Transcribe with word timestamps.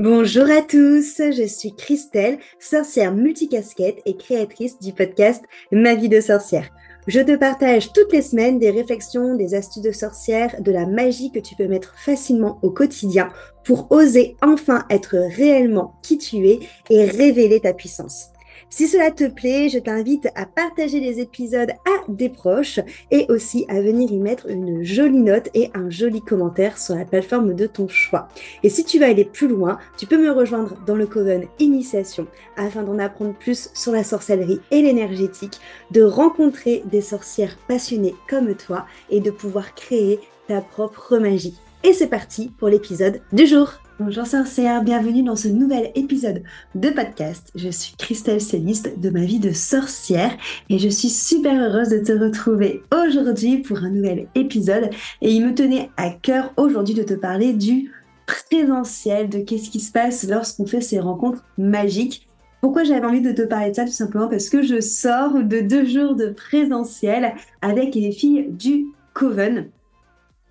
Bonjour 0.00 0.50
à 0.50 0.60
tous, 0.60 1.18
je 1.18 1.46
suis 1.46 1.72
Christelle, 1.72 2.38
sorcière 2.58 3.14
multicasquette 3.14 4.02
et 4.06 4.16
créatrice 4.16 4.80
du 4.80 4.92
podcast 4.92 5.44
Ma 5.70 5.94
vie 5.94 6.08
de 6.08 6.20
sorcière. 6.20 6.68
Je 7.06 7.20
te 7.20 7.36
partage 7.36 7.92
toutes 7.92 8.12
les 8.12 8.22
semaines 8.22 8.58
des 8.58 8.72
réflexions, 8.72 9.36
des 9.36 9.54
astuces 9.54 9.84
de 9.84 9.92
sorcière, 9.92 10.60
de 10.60 10.72
la 10.72 10.86
magie 10.86 11.30
que 11.30 11.38
tu 11.38 11.54
peux 11.54 11.68
mettre 11.68 11.94
facilement 11.96 12.58
au 12.62 12.70
quotidien 12.70 13.30
pour 13.64 13.86
oser 13.92 14.36
enfin 14.42 14.84
être 14.90 15.16
réellement 15.36 15.94
qui 16.02 16.18
tu 16.18 16.48
es 16.48 16.58
et 16.90 17.04
révéler 17.04 17.60
ta 17.60 17.72
puissance. 17.72 18.33
Si 18.76 18.88
cela 18.88 19.12
te 19.12 19.28
plaît, 19.28 19.68
je 19.68 19.78
t'invite 19.78 20.26
à 20.34 20.46
partager 20.46 20.98
les 20.98 21.20
épisodes 21.20 21.70
à 21.70 22.02
des 22.08 22.28
proches 22.28 22.80
et 23.12 23.24
aussi 23.28 23.64
à 23.68 23.80
venir 23.80 24.10
y 24.10 24.18
mettre 24.18 24.50
une 24.50 24.82
jolie 24.82 25.20
note 25.20 25.48
et 25.54 25.70
un 25.74 25.90
joli 25.90 26.20
commentaire 26.20 26.76
sur 26.76 26.96
la 26.96 27.04
plateforme 27.04 27.54
de 27.54 27.68
ton 27.68 27.86
choix. 27.86 28.26
Et 28.64 28.68
si 28.68 28.84
tu 28.84 28.98
veux 28.98 29.04
aller 29.04 29.24
plus 29.26 29.46
loin, 29.46 29.78
tu 29.96 30.06
peux 30.06 30.18
me 30.18 30.32
rejoindre 30.32 30.76
dans 30.88 30.96
le 30.96 31.06
Coven 31.06 31.46
Initiation 31.60 32.26
afin 32.56 32.82
d'en 32.82 32.98
apprendre 32.98 33.34
plus 33.34 33.70
sur 33.74 33.92
la 33.92 34.02
sorcellerie 34.02 34.60
et 34.72 34.82
l'énergétique, 34.82 35.60
de 35.92 36.02
rencontrer 36.02 36.82
des 36.90 37.00
sorcières 37.00 37.56
passionnées 37.68 38.16
comme 38.28 38.56
toi 38.56 38.86
et 39.08 39.20
de 39.20 39.30
pouvoir 39.30 39.76
créer 39.76 40.18
ta 40.48 40.60
propre 40.60 41.18
magie. 41.18 41.60
Et 41.84 41.92
c'est 41.92 42.08
parti 42.08 42.50
pour 42.58 42.70
l'épisode 42.70 43.22
du 43.32 43.46
jour. 43.46 43.83
Bonjour 44.00 44.26
sorcière, 44.26 44.82
bienvenue 44.82 45.22
dans 45.22 45.36
ce 45.36 45.46
nouvel 45.46 45.92
épisode 45.94 46.42
de 46.74 46.90
podcast. 46.90 47.52
Je 47.54 47.68
suis 47.68 47.94
Christelle 47.96 48.40
Céliste 48.40 48.98
de 48.98 49.08
ma 49.08 49.24
vie 49.24 49.38
de 49.38 49.52
sorcière 49.52 50.36
et 50.68 50.80
je 50.80 50.88
suis 50.88 51.08
super 51.10 51.54
heureuse 51.54 51.90
de 51.90 51.98
te 51.98 52.10
retrouver 52.10 52.82
aujourd'hui 52.92 53.58
pour 53.58 53.78
un 53.84 53.90
nouvel 53.90 54.26
épisode 54.34 54.90
et 55.22 55.30
il 55.30 55.46
me 55.46 55.54
tenait 55.54 55.90
à 55.96 56.10
cœur 56.10 56.52
aujourd'hui 56.56 56.94
de 56.94 57.04
te 57.04 57.14
parler 57.14 57.52
du 57.52 57.92
présentiel, 58.26 59.28
de 59.28 59.38
qu'est-ce 59.38 59.70
qui 59.70 59.78
se 59.78 59.92
passe 59.92 60.28
lorsqu'on 60.28 60.66
fait 60.66 60.80
ces 60.80 60.98
rencontres 60.98 61.44
magiques. 61.56 62.26
Pourquoi 62.62 62.82
j'avais 62.82 63.06
envie 63.06 63.20
de 63.20 63.30
te 63.30 63.42
parler 63.42 63.70
de 63.70 63.76
ça 63.76 63.84
Tout 63.84 63.92
simplement 63.92 64.26
parce 64.26 64.48
que 64.48 64.62
je 64.62 64.80
sors 64.80 65.34
de 65.34 65.60
deux 65.60 65.84
jours 65.84 66.16
de 66.16 66.30
présentiel 66.30 67.34
avec 67.62 67.94
les 67.94 68.10
filles 68.10 68.48
du 68.50 68.86
Coven. 69.12 69.70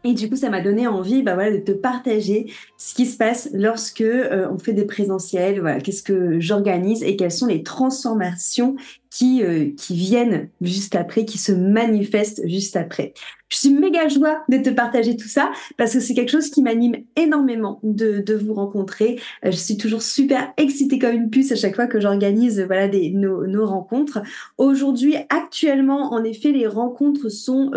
Et 0.05 0.13
du 0.13 0.29
coup, 0.29 0.35
ça 0.35 0.49
m'a 0.49 0.61
donné 0.61 0.85
envie 0.85 1.23
bah, 1.23 1.33
voilà, 1.33 1.51
de 1.51 1.63
te 1.63 1.71
partager 1.71 2.51
ce 2.77 2.93
qui 2.93 3.05
se 3.05 3.15
passe 3.15 3.49
lorsque 3.53 4.01
euh, 4.01 4.49
on 4.51 4.57
fait 4.57 4.73
des 4.73 4.85
présentiels, 4.85 5.61
voilà, 5.61 5.79
qu'est-ce 5.79 6.03
que 6.03 6.39
j'organise 6.41 7.03
et 7.03 7.15
quelles 7.15 7.31
sont 7.31 7.45
les 7.45 7.63
transformations 7.63 8.75
qui, 9.09 9.43
euh, 9.43 9.69
qui 9.77 9.95
viennent 9.95 10.49
juste 10.59 10.95
après, 10.95 11.23
qui 11.23 11.37
se 11.37 11.53
manifestent 11.53 12.45
juste 12.47 12.75
après. 12.75 13.13
Je 13.47 13.57
suis 13.57 13.69
méga 13.69 14.07
joie 14.09 14.43
de 14.49 14.57
te 14.57 14.71
partager 14.71 15.15
tout 15.15 15.27
ça 15.27 15.51
parce 15.77 15.93
que 15.93 15.99
c'est 15.99 16.15
quelque 16.15 16.31
chose 16.31 16.49
qui 16.49 16.63
m'anime 16.63 16.95
énormément 17.15 17.79
de, 17.83 18.19
de 18.19 18.33
vous 18.33 18.55
rencontrer. 18.55 19.19
Euh, 19.45 19.51
je 19.51 19.57
suis 19.57 19.77
toujours 19.77 20.01
super 20.01 20.51
excitée 20.57 20.99
comme 20.99 21.15
une 21.15 21.29
puce 21.29 21.51
à 21.53 21.55
chaque 21.55 21.75
fois 21.75 21.87
que 21.87 22.01
j'organise 22.01 22.59
voilà 22.61 22.89
des, 22.89 23.11
nos, 23.11 23.47
nos 23.47 23.65
rencontres. 23.65 24.21
Aujourd'hui, 24.57 25.15
actuellement, 25.29 26.11
en 26.11 26.23
effet, 26.25 26.51
les 26.51 26.67
rencontres 26.67 27.29
sont 27.29 27.71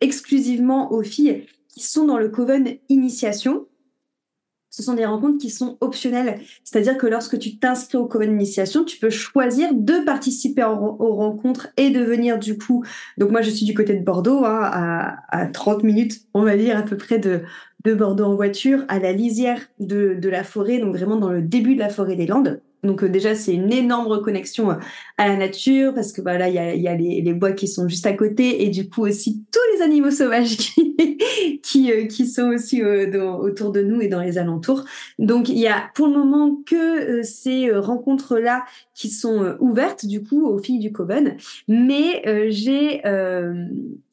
exclusivement 0.00 0.92
aux 0.92 1.02
filles 1.02 1.46
qui 1.72 1.82
sont 1.82 2.04
dans 2.04 2.18
le 2.18 2.28
Coven 2.28 2.76
Initiation. 2.88 3.66
Ce 4.70 4.82
sont 4.82 4.94
des 4.94 5.04
rencontres 5.04 5.38
qui 5.38 5.50
sont 5.50 5.76
optionnelles. 5.80 6.40
C'est-à-dire 6.64 6.96
que 6.96 7.06
lorsque 7.06 7.38
tu 7.38 7.58
t'inscris 7.58 7.98
au 7.98 8.06
Coven 8.06 8.32
Initiation, 8.32 8.84
tu 8.84 8.98
peux 8.98 9.10
choisir 9.10 9.74
de 9.74 10.02
participer 10.04 10.64
aux 10.64 11.14
rencontres 11.14 11.68
et 11.76 11.90
de 11.90 12.00
venir 12.00 12.38
du 12.38 12.56
coup. 12.56 12.82
Donc 13.18 13.30
moi, 13.30 13.42
je 13.42 13.50
suis 13.50 13.66
du 13.66 13.74
côté 13.74 13.94
de 13.94 14.02
Bordeaux, 14.02 14.44
hein, 14.44 14.60
à, 14.62 15.16
à 15.28 15.46
30 15.46 15.82
minutes, 15.82 16.22
on 16.32 16.42
va 16.42 16.56
dire 16.56 16.78
à 16.78 16.82
peu 16.82 16.96
près 16.96 17.18
de, 17.18 17.42
de 17.84 17.94
Bordeaux 17.94 18.24
en 18.24 18.34
voiture, 18.34 18.84
à 18.88 18.98
la 18.98 19.12
lisière 19.12 19.60
de, 19.78 20.14
de 20.14 20.28
la 20.30 20.42
forêt, 20.42 20.78
donc 20.78 20.96
vraiment 20.96 21.16
dans 21.16 21.30
le 21.30 21.42
début 21.42 21.74
de 21.74 21.80
la 21.80 21.90
forêt 21.90 22.16
des 22.16 22.26
Landes. 22.26 22.62
Donc 22.82 23.04
euh, 23.04 23.08
déjà, 23.08 23.34
c'est 23.34 23.54
une 23.54 23.72
énorme 23.72 24.08
reconnexion 24.08 24.72
euh, 24.72 24.76
à 25.16 25.28
la 25.28 25.36
nature 25.36 25.94
parce 25.94 26.12
que 26.12 26.20
voilà, 26.20 26.48
il 26.48 26.82
y 26.82 26.88
a, 26.88 26.94
les, 26.94 27.32
bois 27.32 27.52
qui 27.52 27.68
sont 27.68 27.88
juste 27.88 28.06
à 28.06 28.12
côté 28.12 28.64
et 28.64 28.70
du 28.70 28.88
coup 28.88 29.02
aussi 29.02 29.44
tous 29.52 29.60
les 29.76 29.82
animaux 29.82 30.10
sauvages 30.10 30.56
qui 31.62 31.92
euh, 31.92 32.06
qui 32.06 32.26
sont 32.26 32.48
aussi 32.48 32.82
autour 32.82 33.70
de 33.70 33.82
nous 33.82 34.00
et 34.00 34.08
dans 34.08 34.20
les 34.20 34.36
alentours. 34.36 34.84
Donc 35.18 35.48
il 35.48 35.58
y 35.58 35.68
a 35.68 35.90
pour 35.94 36.08
le 36.08 36.14
moment 36.14 36.56
que 36.66 37.22
ces 37.22 37.70
rencontres 37.72 38.38
là 38.38 38.64
qui 38.94 39.08
sont 39.08 39.56
ouvertes 39.60 40.04
du 40.04 40.22
coup 40.22 40.44
aux 40.46 40.58
filles 40.58 40.80
du 40.80 40.92
Coven, 40.92 41.36
mais 41.68 42.50
j'ai 42.50 43.00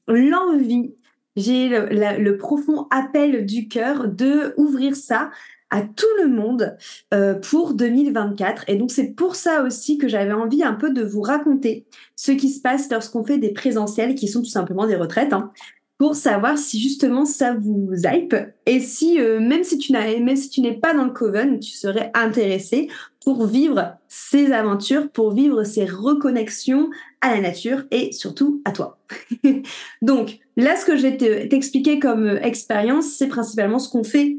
l'envie 0.08 0.94
j'ai 1.36 1.70
le, 1.70 2.18
le, 2.22 2.38
profond 2.38 2.88
appel 2.90 3.46
du 3.46 3.68
cœur 3.68 4.10
de 4.10 4.54
ouvrir 4.58 4.96
ça 4.96 5.30
à 5.70 5.82
tout 5.82 6.06
le 6.22 6.28
monde 6.28 6.78
euh, 7.14 7.36
pour 7.36 7.74
2024. 7.74 8.66
Et 8.68 8.76
donc 8.76 8.92
c'est 8.92 9.16
pour 9.16 9.36
ça 9.36 9.64
aussi 9.64 9.98
que 9.98 10.08
j'avais 10.08 10.34
envie 10.34 10.64
un 10.64 10.74
peu 10.74 10.92
de 10.92 11.04
vous 11.04 11.22
raconter 11.22 11.86
ce 12.16 12.32
qui 12.32 12.50
se 12.50 12.62
passe 12.62 12.90
lorsqu'on 12.90 13.24
fait 13.24 13.38
des 13.38 13.54
présentiels 13.54 14.16
qui 14.16 14.28
sont 14.28 14.42
tout 14.42 14.50
simplement 14.50 14.88
des 14.88 14.96
retraites. 14.96 15.34
Hein, 15.34 15.52
pour 16.00 16.16
savoir 16.16 16.58
si 16.58 16.80
justement 16.80 17.26
ça 17.26 17.54
vous 17.54 17.92
hype 18.06 18.34
et 18.66 18.80
si 18.80 19.20
euh, 19.20 19.42
même 19.42 19.66
si 19.66 19.78
tu 19.78 19.92
n'as 19.92 20.18
même 20.18 20.38
si 20.38 20.50
tu 20.50 20.62
n'es 20.62 20.74
pas 20.74 20.94
dans 20.94 21.04
le 21.04 21.12
coven, 21.12 21.60
tu 21.60 21.72
serais 21.72 22.10
intéressé 22.14 22.88
pour 23.22 23.46
vivre 23.46 23.98
ces 24.08 24.54
aventures, 24.54 25.12
pour 25.12 25.34
vivre 25.34 25.66
ces 25.66 25.86
reconnexions 25.86 26.90
à 27.20 27.36
la 27.36 27.42
nature 27.42 27.84
et 27.92 28.14
surtout 28.14 28.62
à 28.64 28.72
toi. 28.72 28.98
Donc 30.02 30.40
là, 30.56 30.78
ce 30.78 30.86
que 30.86 30.96
je 30.96 31.02
vais 31.02 31.48
t'expliquer 31.50 32.00
comme 32.00 32.26
euh, 32.26 32.42
expérience, 32.42 33.08
c'est 33.08 33.28
principalement 33.28 33.78
ce 33.78 33.90
qu'on 33.90 34.06
fait 34.06 34.38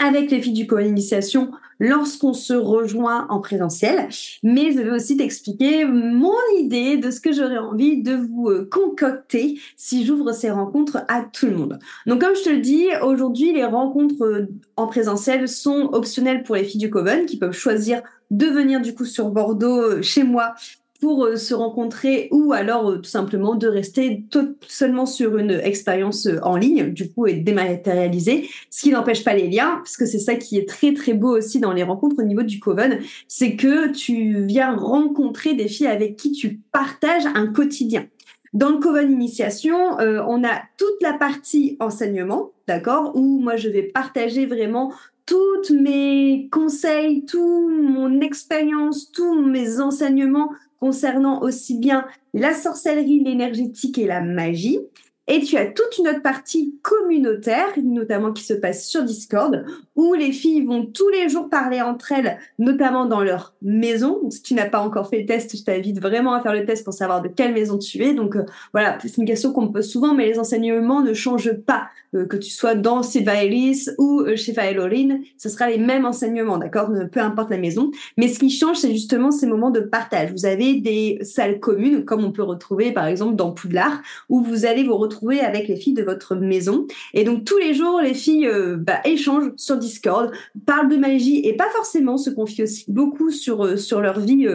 avec 0.00 0.30
les 0.30 0.40
filles 0.40 0.54
du 0.54 0.66
co-initiation 0.66 1.50
lorsqu'on 1.78 2.34
se 2.34 2.52
rejoint 2.52 3.26
en 3.30 3.40
présentiel. 3.40 4.08
Mais 4.42 4.72
je 4.72 4.80
vais 4.80 4.90
aussi 4.90 5.16
t'expliquer 5.16 5.84
mon 5.84 6.34
idée 6.58 6.98
de 6.98 7.10
ce 7.10 7.20
que 7.20 7.32
j'aurais 7.32 7.58
envie 7.58 8.02
de 8.02 8.14
vous 8.14 8.50
euh, 8.50 8.68
concocter 8.70 9.58
si 9.76 10.04
j'ouvre 10.04 10.32
ces 10.32 10.50
rencontres 10.50 10.98
à 11.08 11.22
tout 11.22 11.46
le 11.46 11.56
monde. 11.56 11.78
Donc 12.06 12.20
comme 12.20 12.36
je 12.36 12.42
te 12.42 12.50
le 12.50 12.58
dis, 12.58 12.86
aujourd'hui 13.02 13.52
les 13.52 13.64
rencontres 13.64 14.22
euh, 14.22 14.46
en 14.76 14.86
présentiel 14.86 15.48
sont 15.48 15.90
optionnelles 15.92 16.42
pour 16.42 16.56
les 16.56 16.64
filles 16.64 16.80
du 16.80 16.90
Coven 16.90 17.26
qui 17.26 17.38
peuvent 17.38 17.52
choisir 17.52 18.02
de 18.30 18.46
venir 18.46 18.80
du 18.80 18.94
coup 18.94 19.06
sur 19.06 19.30
Bordeaux 19.30 19.80
euh, 19.80 20.02
chez 20.02 20.22
moi 20.22 20.54
pour 21.00 21.24
euh, 21.24 21.36
se 21.36 21.54
rencontrer 21.54 22.28
ou 22.30 22.52
alors 22.52 22.90
euh, 22.90 22.96
tout 22.98 23.10
simplement 23.10 23.54
de 23.54 23.66
rester 23.66 24.24
tout, 24.30 24.56
seulement 24.68 25.06
sur 25.06 25.38
une 25.38 25.50
expérience 25.50 26.26
euh, 26.26 26.38
en 26.42 26.56
ligne, 26.56 26.92
du 26.92 27.10
coup, 27.10 27.26
et 27.26 27.34
dématérialisée, 27.34 28.48
ce 28.70 28.82
qui 28.82 28.90
n'empêche 28.90 29.24
pas 29.24 29.34
les 29.34 29.48
liens, 29.48 29.76
parce 29.78 29.96
que 29.96 30.06
c'est 30.06 30.18
ça 30.18 30.34
qui 30.34 30.58
est 30.58 30.68
très 30.68 30.92
très 30.92 31.14
beau 31.14 31.36
aussi 31.36 31.58
dans 31.58 31.72
les 31.72 31.82
rencontres 31.82 32.16
au 32.18 32.26
niveau 32.26 32.42
du 32.42 32.60
Coven, 32.60 33.00
c'est 33.28 33.56
que 33.56 33.90
tu 33.92 34.44
viens 34.44 34.76
rencontrer 34.76 35.54
des 35.54 35.68
filles 35.68 35.86
avec 35.86 36.16
qui 36.16 36.32
tu 36.32 36.60
partages 36.72 37.26
un 37.34 37.46
quotidien. 37.46 38.06
Dans 38.52 38.70
le 38.70 38.78
Coven 38.78 39.12
Initiation, 39.12 39.96
on 40.00 40.44
a 40.44 40.62
toute 40.76 41.00
la 41.02 41.12
partie 41.12 41.76
enseignement, 41.78 42.50
d'accord, 42.66 43.12
où 43.14 43.38
moi 43.38 43.54
je 43.54 43.68
vais 43.68 43.84
partager 43.84 44.46
vraiment 44.46 44.92
tous 45.24 45.72
mes 45.72 46.48
conseils, 46.50 47.24
toute 47.24 47.40
mon 47.40 48.20
expérience, 48.20 49.12
tous 49.12 49.40
mes 49.40 49.78
enseignements 49.78 50.50
concernant 50.80 51.42
aussi 51.42 51.78
bien 51.78 52.06
la 52.34 52.54
sorcellerie, 52.54 53.22
l'énergétique 53.22 53.98
et 53.98 54.06
la 54.06 54.20
magie. 54.20 54.80
Et 55.32 55.38
tu 55.42 55.56
as 55.56 55.66
toute 55.66 55.96
une 55.96 56.08
autre 56.08 56.22
partie 56.22 56.74
communautaire, 56.82 57.68
notamment 57.80 58.32
qui 58.32 58.42
se 58.42 58.52
passe 58.52 58.88
sur 58.88 59.04
Discord, 59.04 59.64
où 59.94 60.12
les 60.14 60.32
filles 60.32 60.66
vont 60.66 60.84
tous 60.84 61.08
les 61.08 61.28
jours 61.28 61.48
parler 61.48 61.80
entre 61.80 62.10
elles, 62.10 62.36
notamment 62.58 63.06
dans 63.06 63.22
leur 63.22 63.54
maison. 63.62 64.18
Donc, 64.20 64.32
si 64.32 64.42
tu 64.42 64.54
n'as 64.54 64.68
pas 64.68 64.80
encore 64.80 65.08
fait 65.08 65.20
le 65.20 65.26
test, 65.26 65.56
je 65.56 65.62
t'invite 65.62 66.00
vraiment 66.00 66.34
à 66.34 66.42
faire 66.42 66.52
le 66.52 66.64
test 66.64 66.82
pour 66.82 66.94
savoir 66.94 67.22
de 67.22 67.28
quelle 67.28 67.54
maison 67.54 67.78
tu 67.78 68.02
es. 68.02 68.12
Donc, 68.12 68.34
euh, 68.34 68.44
voilà, 68.72 68.98
c'est 69.00 69.18
une 69.18 69.24
question 69.24 69.52
qu'on 69.52 69.66
me 69.66 69.72
pose 69.72 69.88
souvent, 69.88 70.14
mais 70.14 70.26
les 70.26 70.40
enseignements 70.40 71.00
ne 71.00 71.14
changent 71.14 71.54
pas. 71.64 71.90
Euh, 72.16 72.26
que 72.26 72.36
tu 72.36 72.50
sois 72.50 72.74
dans 72.74 73.04
Sylvaelis 73.04 73.88
ou 73.96 74.22
euh, 74.22 74.34
chez 74.34 74.52
Faeloline, 74.52 75.22
ce 75.38 75.48
sera 75.48 75.70
les 75.70 75.78
mêmes 75.78 76.04
enseignements, 76.04 76.58
d'accord? 76.58 76.90
Peu 77.12 77.20
importe 77.20 77.50
la 77.50 77.56
maison. 77.56 77.92
Mais 78.16 78.26
ce 78.26 78.40
qui 78.40 78.50
change, 78.50 78.78
c'est 78.78 78.90
justement 78.90 79.30
ces 79.30 79.46
moments 79.46 79.70
de 79.70 79.78
partage. 79.78 80.32
Vous 80.32 80.44
avez 80.44 80.80
des 80.80 81.20
salles 81.22 81.60
communes, 81.60 82.04
comme 82.04 82.24
on 82.24 82.32
peut 82.32 82.42
retrouver 82.42 82.90
par 82.90 83.06
exemple 83.06 83.36
dans 83.36 83.52
Poudlard, 83.52 84.02
où 84.28 84.42
vous 84.42 84.66
allez 84.66 84.82
vous 84.82 84.96
retrouver 84.96 85.19
avec 85.28 85.68
les 85.68 85.76
filles 85.76 85.94
de 85.94 86.02
votre 86.02 86.34
maison. 86.34 86.86
Et 87.14 87.24
donc 87.24 87.44
tous 87.44 87.58
les 87.58 87.74
jours, 87.74 88.00
les 88.00 88.14
filles 88.14 88.46
euh, 88.46 88.76
bah, 88.76 89.00
échangent 89.04 89.52
sur 89.56 89.76
Discord, 89.76 90.32
parlent 90.66 90.88
de 90.88 90.96
magie 90.96 91.40
et 91.44 91.54
pas 91.54 91.68
forcément 91.70 92.16
se 92.16 92.30
confient 92.30 92.64
aussi 92.64 92.84
beaucoup 92.88 93.30
sur, 93.30 93.78
sur 93.78 94.00
leur 94.00 94.20
vie 94.20 94.46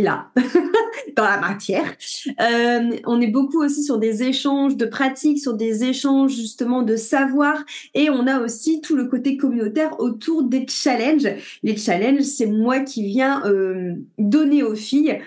là, 0.00 0.30
dans 1.16 1.24
la 1.24 1.38
matière. 1.38 1.94
Euh, 2.40 2.96
on 3.06 3.20
est 3.20 3.28
beaucoup 3.28 3.62
aussi 3.62 3.84
sur 3.84 3.98
des 3.98 4.22
échanges 4.22 4.76
de 4.76 4.86
pratiques, 4.86 5.40
sur 5.40 5.54
des 5.54 5.84
échanges 5.84 6.34
justement 6.34 6.82
de 6.82 6.96
savoir, 6.96 7.64
et 7.94 8.10
on 8.10 8.26
a 8.26 8.40
aussi 8.40 8.80
tout 8.80 8.96
le 8.96 9.06
côté 9.06 9.36
communautaire 9.36 10.00
autour 10.00 10.42
des 10.42 10.66
challenges. 10.68 11.28
Les 11.62 11.76
challenges, 11.76 12.22
c'est 12.22 12.46
moi 12.46 12.80
qui 12.80 13.04
viens 13.06 13.44
euh, 13.46 13.94
donner 14.18 14.62
aux 14.62 14.74
filles 14.74 15.20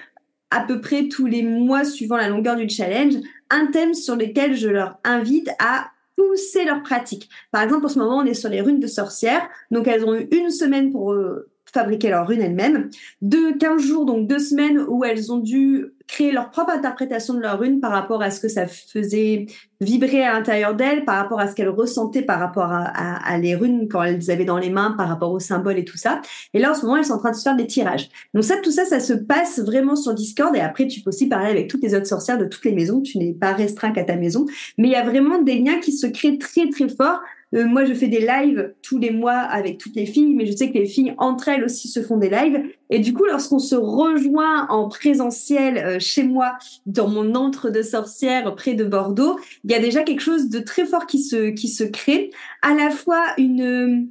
à 0.53 0.61
peu 0.61 0.79
près 0.79 1.07
tous 1.07 1.25
les 1.25 1.43
mois 1.43 1.83
suivant 1.83 2.17
la 2.17 2.29
longueur 2.29 2.55
du 2.55 2.69
challenge 2.69 3.15
un 3.49 3.67
thème 3.67 3.93
sur 3.93 4.15
lequel 4.15 4.55
je 4.55 4.67
leur 4.67 4.99
invite 5.03 5.49
à 5.59 5.87
pousser 6.15 6.65
leur 6.65 6.81
pratique. 6.81 7.29
Par 7.51 7.61
exemple, 7.63 7.85
en 7.85 7.89
ce 7.89 7.99
moment, 7.99 8.17
on 8.17 8.25
est 8.25 8.33
sur 8.33 8.49
les 8.49 8.61
runes 8.61 8.79
de 8.79 8.87
sorcières. 8.87 9.47
Donc, 9.71 9.87
elles 9.87 10.05
ont 10.05 10.15
eu 10.15 10.27
une 10.31 10.49
semaine 10.49 10.91
pour 10.91 11.13
euh, 11.13 11.49
fabriquer 11.71 12.09
leur 12.09 12.27
rune 12.27 12.41
elles-mêmes. 12.41 12.89
De 13.21 13.57
15 13.57 13.81
jours, 13.81 14.05
donc 14.05 14.27
deux 14.27 14.39
semaines 14.39 14.83
où 14.87 15.03
elles 15.03 15.31
ont 15.31 15.39
dû 15.39 15.92
créer 16.07 16.31
leur 16.31 16.49
propre 16.51 16.71
interprétation 16.71 17.33
de 17.33 17.39
leur 17.39 17.59
rune 17.59 17.79
par 17.79 17.91
rapport 17.91 18.21
à 18.21 18.29
ce 18.29 18.39
que 18.39 18.47
ça 18.47 18.67
faisait 18.67 19.47
vibrer 19.81 20.23
à 20.23 20.33
l'intérieur 20.33 20.75
d'elles, 20.75 21.05
par 21.05 21.15
rapport 21.15 21.39
à 21.39 21.47
ce 21.47 21.55
qu'elles 21.55 21.69
ressentaient 21.69 22.21
par 22.21 22.39
rapport 22.39 22.71
à, 22.71 22.85
à, 22.85 23.37
les 23.37 23.55
runes 23.55 23.87
quand 23.89 24.03
elles 24.03 24.29
avaient 24.31 24.45
dans 24.45 24.57
les 24.57 24.69
mains, 24.69 24.91
par 24.97 25.07
rapport 25.07 25.31
aux 25.31 25.39
symboles 25.39 25.77
et 25.77 25.85
tout 25.85 25.97
ça. 25.97 26.21
Et 26.53 26.59
là, 26.59 26.71
en 26.71 26.73
ce 26.73 26.85
moment, 26.85 26.97
elles 26.97 27.05
sont 27.05 27.13
en 27.13 27.19
train 27.19 27.31
de 27.31 27.35
se 27.35 27.41
faire 27.41 27.55
des 27.55 27.67
tirages. 27.67 28.09
Donc 28.33 28.43
ça, 28.43 28.57
tout 28.57 28.71
ça, 28.71 28.85
ça 28.85 28.99
se 28.99 29.13
passe 29.13 29.59
vraiment 29.59 29.95
sur 29.95 30.13
Discord. 30.13 30.55
Et 30.55 30.61
après, 30.61 30.87
tu 30.87 31.01
peux 31.01 31.09
aussi 31.09 31.27
parler 31.27 31.49
avec 31.49 31.69
toutes 31.69 31.83
les 31.83 31.95
autres 31.95 32.07
sorcières 32.07 32.37
de 32.37 32.45
toutes 32.45 32.65
les 32.65 32.73
maisons. 32.73 33.01
Tu 33.01 33.17
n'es 33.17 33.33
pas 33.33 33.53
restreint 33.53 33.91
qu'à 33.91 34.03
ta 34.03 34.15
maison. 34.15 34.45
Mais 34.77 34.89
il 34.89 34.91
y 34.91 34.95
a 34.95 35.03
vraiment 35.03 35.41
des 35.41 35.59
liens 35.59 35.79
qui 35.79 35.91
se 35.91 36.07
créent 36.07 36.37
très, 36.37 36.69
très 36.69 36.89
forts 36.89 37.21
euh, 37.53 37.65
moi, 37.65 37.85
je 37.85 37.93
fais 37.93 38.07
des 38.07 38.19
lives 38.19 38.73
tous 38.81 38.97
les 38.97 39.11
mois 39.11 39.37
avec 39.37 39.77
toutes 39.77 39.95
les 39.95 40.05
filles, 40.05 40.33
mais 40.33 40.45
je 40.45 40.55
sais 40.55 40.69
que 40.71 40.77
les 40.77 40.87
filles 40.87 41.13
entre 41.17 41.49
elles 41.49 41.63
aussi 41.63 41.87
se 41.87 42.01
font 42.01 42.17
des 42.17 42.29
lives. 42.29 42.63
Et 42.89 42.99
du 42.99 43.13
coup, 43.13 43.25
lorsqu'on 43.25 43.59
se 43.59 43.75
rejoint 43.75 44.67
en 44.69 44.87
présentiel 44.89 45.77
euh, 45.77 45.99
chez 45.99 46.23
moi, 46.23 46.57
dans 46.85 47.07
mon 47.07 47.35
antre 47.35 47.69
de 47.69 47.81
sorcière 47.81 48.55
près 48.55 48.73
de 48.73 48.83
Bordeaux, 48.83 49.39
il 49.63 49.71
y 49.71 49.75
a 49.75 49.79
déjà 49.79 50.03
quelque 50.03 50.21
chose 50.21 50.49
de 50.49 50.59
très 50.59 50.85
fort 50.85 51.05
qui 51.05 51.19
se 51.19 51.51
qui 51.51 51.67
se 51.67 51.83
crée. 51.83 52.31
À 52.61 52.73
la 52.73 52.89
fois 52.89 53.23
une 53.37 54.09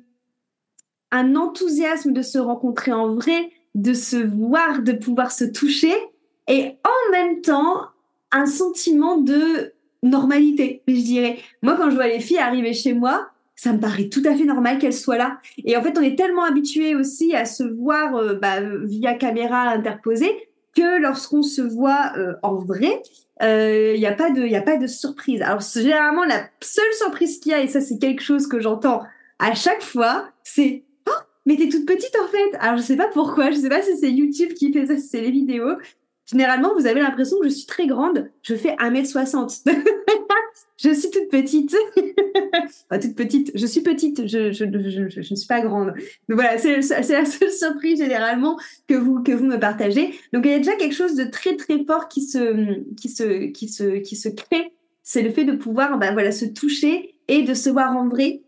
un 1.11 1.37
enthousiasme 1.37 2.13
de 2.13 2.23
se 2.23 2.39
rencontrer 2.39 2.93
en 2.93 3.15
vrai, 3.15 3.51
de 3.75 3.93
se 3.93 4.17
voir, 4.17 4.83
de 4.83 4.93
pouvoir 4.93 5.31
se 5.31 5.45
toucher, 5.45 5.95
et 6.49 6.77
en 6.85 7.13
même 7.13 7.41
temps 7.43 7.83
un 8.31 8.47
sentiment 8.47 9.19
de 9.19 9.75
normalité, 10.03 10.83
je 10.89 10.95
dirais. 10.95 11.39
Moi, 11.63 11.77
quand 11.77 11.91
je 11.91 11.95
vois 11.95 12.09
les 12.09 12.21
filles 12.21 12.39
arriver 12.39 12.73
chez 12.73 12.95
moi, 12.95 13.32
ça 13.63 13.73
me 13.73 13.79
paraît 13.79 14.09
tout 14.09 14.23
à 14.25 14.35
fait 14.35 14.43
normal 14.43 14.79
qu'elles 14.79 14.93
soient 14.93 15.17
là. 15.17 15.39
Et 15.65 15.77
en 15.77 15.83
fait, 15.85 15.97
on 15.97 16.03
est 16.03 16.19
tellement 16.19 16.43
habitué 16.43 16.97
aussi 16.97 17.33
à 17.37 17.45
se 17.45 17.63
voir 17.63 18.17
euh, 18.17 18.35
bah, 18.35 18.57
via 18.83 19.15
caméra 19.15 19.69
interposée 19.69 20.33
que 20.75 21.01
lorsqu'on 21.01 21.45
se 21.45 21.63
voit 21.63 22.11
euh, 22.17 22.33
en 22.43 22.57
vrai, 22.57 23.01
il 23.41 23.47
euh, 23.47 23.97
n'y 23.97 24.07
a 24.07 24.15
pas 24.15 24.31
de, 24.31 24.53
a 24.53 24.63
pas 24.63 24.79
de 24.79 24.89
surprise. 24.89 25.43
Alors 25.43 25.61
généralement, 25.61 26.25
la 26.25 26.43
seule 26.61 26.93
surprise 26.95 27.39
qu'il 27.39 27.53
y 27.53 27.55
a, 27.55 27.61
et 27.61 27.69
ça 27.69 27.81
c'est 27.81 27.99
quelque 27.99 28.23
chose 28.23 28.49
que 28.49 28.59
j'entends 28.59 29.03
à 29.39 29.55
chaque 29.55 29.83
fois, 29.83 30.29
c'est 30.43 30.83
oh, 31.09 31.23
mais 31.47 31.55
t'es 31.55 31.69
toute 31.69 31.87
petite 31.87 32.17
en 32.21 32.27
fait. 32.27 32.57
Alors 32.59 32.79
je 32.79 32.83
sais 32.83 32.97
pas 32.97 33.11
pourquoi, 33.13 33.53
je 33.53 33.59
sais 33.59 33.69
pas 33.69 33.83
si 33.83 33.97
c'est 33.97 34.11
YouTube 34.11 34.55
qui 34.55 34.73
fait 34.73 34.87
ça, 34.87 34.97
si 34.97 35.07
c'est 35.07 35.21
les 35.21 35.31
vidéos, 35.31 35.77
Généralement, 36.31 36.73
vous 36.75 36.87
avez 36.87 37.01
l'impression 37.01 37.39
que 37.41 37.49
je 37.49 37.53
suis 37.53 37.67
très 37.67 37.87
grande. 37.87 38.31
Je 38.43 38.55
fais 38.55 38.75
1m60. 38.77 39.65
je 40.79 40.93
suis 40.93 41.11
toute 41.11 41.29
petite. 41.31 41.77
pas 42.89 42.99
toute 42.99 43.15
petite. 43.15 43.53
Je 43.55 43.67
suis 43.67 43.83
petite. 43.83 44.27
Je, 44.27 44.65
ne 44.65 45.37
suis 45.37 45.47
pas 45.47 45.61
grande. 45.61 45.89
Donc 46.29 46.39
voilà, 46.39 46.59
c'est 46.59 46.81
la 46.81 47.25
seule 47.25 47.51
surprise 47.51 47.99
généralement 47.99 48.59
que 48.89 48.95
vous, 48.95 49.23
que 49.23 49.33
vous 49.33 49.45
me 49.45 49.59
partagez. 49.59 50.15
Donc 50.33 50.45
il 50.45 50.51
y 50.51 50.55
a 50.55 50.59
déjà 50.59 50.75
quelque 50.77 50.95
chose 50.95 51.15
de 51.15 51.25
très 51.25 51.57
très 51.57 51.85
fort 51.85 52.09
qui 52.09 52.23
se, 52.23 52.83
qui 52.95 53.09
se, 53.09 53.47
qui 53.47 53.69
se, 53.69 53.99
qui 53.99 54.17
se 54.17 54.29
crée. 54.29 54.73
C'est 55.05 55.23
le 55.23 55.31
fait 55.31 55.45
de 55.45 55.53
pouvoir 55.53 55.99
bah, 55.99 56.13
voilà, 56.13 56.33
se 56.33 56.45
toucher 56.45 57.15
et 57.29 57.43
de 57.43 57.55
se 57.55 57.71
voir 57.71 57.97
en 57.97 58.09
vrai 58.09 58.43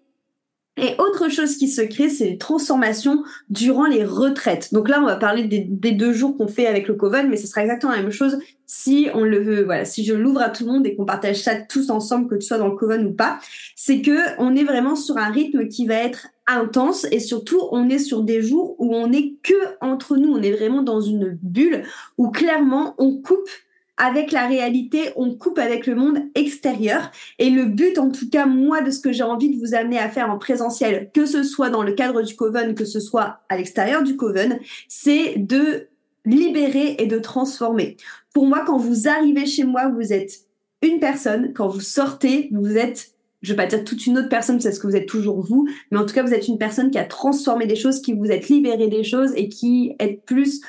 et 0.76 0.96
autre 0.98 1.28
chose 1.28 1.56
qui 1.56 1.68
se 1.68 1.82
crée, 1.82 2.08
c'est 2.08 2.24
les 2.24 2.38
transformations 2.38 3.22
durant 3.48 3.86
les 3.86 4.04
retraites. 4.04 4.74
Donc 4.74 4.88
là, 4.88 5.00
on 5.00 5.06
va 5.06 5.14
parler 5.14 5.44
des, 5.44 5.92
deux 5.92 6.12
jours 6.12 6.36
qu'on 6.36 6.48
fait 6.48 6.66
avec 6.66 6.88
le 6.88 6.94
Coven, 6.94 7.28
mais 7.28 7.36
ce 7.36 7.46
sera 7.46 7.62
exactement 7.62 7.92
la 7.92 8.02
même 8.02 8.10
chose 8.10 8.38
si 8.66 9.08
on 9.14 9.22
le 9.22 9.40
veut. 9.40 9.62
Voilà, 9.62 9.84
si 9.84 10.04
je 10.04 10.14
l'ouvre 10.14 10.40
à 10.40 10.50
tout 10.50 10.64
le 10.64 10.72
monde 10.72 10.86
et 10.86 10.96
qu'on 10.96 11.04
partage 11.04 11.36
ça 11.36 11.54
tous 11.54 11.90
ensemble, 11.90 12.28
que 12.28 12.34
tu 12.34 12.46
sois 12.46 12.58
dans 12.58 12.66
le 12.66 12.74
Coven 12.74 13.06
ou 13.06 13.12
pas, 13.12 13.38
c'est 13.76 14.02
que 14.02 14.18
on 14.38 14.56
est 14.56 14.64
vraiment 14.64 14.96
sur 14.96 15.16
un 15.16 15.30
rythme 15.30 15.68
qui 15.68 15.86
va 15.86 15.94
être 15.94 16.26
intense 16.48 17.06
et 17.12 17.20
surtout 17.20 17.60
on 17.70 17.88
est 17.88 18.00
sur 18.00 18.22
des 18.22 18.42
jours 18.42 18.74
où 18.78 18.96
on 18.96 19.12
est 19.12 19.34
que 19.44 19.54
entre 19.80 20.16
nous. 20.16 20.32
On 20.32 20.42
est 20.42 20.52
vraiment 20.52 20.82
dans 20.82 21.00
une 21.00 21.38
bulle 21.40 21.84
où 22.18 22.30
clairement 22.30 22.96
on 22.98 23.14
coupe 23.14 23.48
avec 23.96 24.32
la 24.32 24.46
réalité, 24.46 25.10
on 25.16 25.34
coupe 25.34 25.58
avec 25.58 25.86
le 25.86 25.94
monde 25.94 26.18
extérieur. 26.34 27.10
Et 27.38 27.50
le 27.50 27.66
but, 27.66 27.98
en 27.98 28.10
tout 28.10 28.28
cas, 28.28 28.46
moi, 28.46 28.82
de 28.82 28.90
ce 28.90 29.00
que 29.00 29.12
j'ai 29.12 29.22
envie 29.22 29.54
de 29.54 29.60
vous 29.60 29.74
amener 29.74 29.98
à 29.98 30.08
faire 30.08 30.30
en 30.30 30.38
présentiel, 30.38 31.10
que 31.14 31.26
ce 31.26 31.42
soit 31.42 31.70
dans 31.70 31.82
le 31.82 31.92
cadre 31.92 32.22
du 32.22 32.34
Coven, 32.34 32.74
que 32.74 32.84
ce 32.84 33.00
soit 33.00 33.40
à 33.48 33.56
l'extérieur 33.56 34.02
du 34.02 34.16
Coven, 34.16 34.58
c'est 34.88 35.34
de 35.36 35.88
libérer 36.24 36.96
et 36.98 37.06
de 37.06 37.18
transformer. 37.18 37.96
Pour 38.32 38.46
moi, 38.46 38.64
quand 38.66 38.78
vous 38.78 39.08
arrivez 39.08 39.46
chez 39.46 39.64
moi, 39.64 39.88
vous 39.88 40.12
êtes 40.12 40.46
une 40.82 40.98
personne. 40.98 41.52
Quand 41.52 41.68
vous 41.68 41.80
sortez, 41.80 42.48
vous 42.52 42.76
êtes 42.76 43.14
je 43.44 43.52
vais 43.52 43.56
pas 43.56 43.66
dire 43.66 43.84
toute 43.84 44.06
une 44.06 44.16
autre 44.16 44.30
personne 44.30 44.58
parce 44.58 44.78
que 44.78 44.86
vous 44.86 44.96
êtes 44.96 45.06
toujours 45.06 45.40
vous, 45.40 45.68
mais 45.90 45.98
en 45.98 46.06
tout 46.06 46.14
cas 46.14 46.22
vous 46.22 46.32
êtes 46.32 46.48
une 46.48 46.56
personne 46.56 46.90
qui 46.90 46.98
a 46.98 47.04
transformé 47.04 47.66
des 47.66 47.76
choses, 47.76 48.00
qui 48.00 48.14
vous 48.14 48.30
êtes 48.30 48.48
libéré 48.48 48.88
des 48.88 49.04
choses 49.04 49.32
et 49.36 49.50
qui 49.50 49.94
est 49.98 50.24
plus 50.24 50.62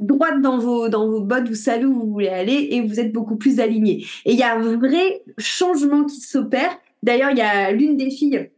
droite 0.00 0.40
dans 0.42 0.58
vos, 0.58 0.88
dans 0.88 1.08
vos 1.08 1.20
bottes, 1.20 1.48
vous 1.48 1.54
savez 1.54 1.84
où 1.84 1.94
vous 1.94 2.10
voulez 2.10 2.28
aller 2.28 2.68
et 2.72 2.80
vous 2.80 3.00
êtes 3.00 3.12
beaucoup 3.12 3.36
plus 3.36 3.60
aligné. 3.60 4.04
Et 4.24 4.32
il 4.32 4.38
y 4.38 4.42
a 4.42 4.54
un 4.54 4.76
vrai 4.76 5.22
changement 5.38 6.04
qui 6.04 6.20
s'opère. 6.20 6.78
D'ailleurs, 7.02 7.30
il 7.30 7.38
y 7.38 7.42
a 7.42 7.70
l'une 7.72 7.96
des 7.96 8.10
filles 8.10 8.50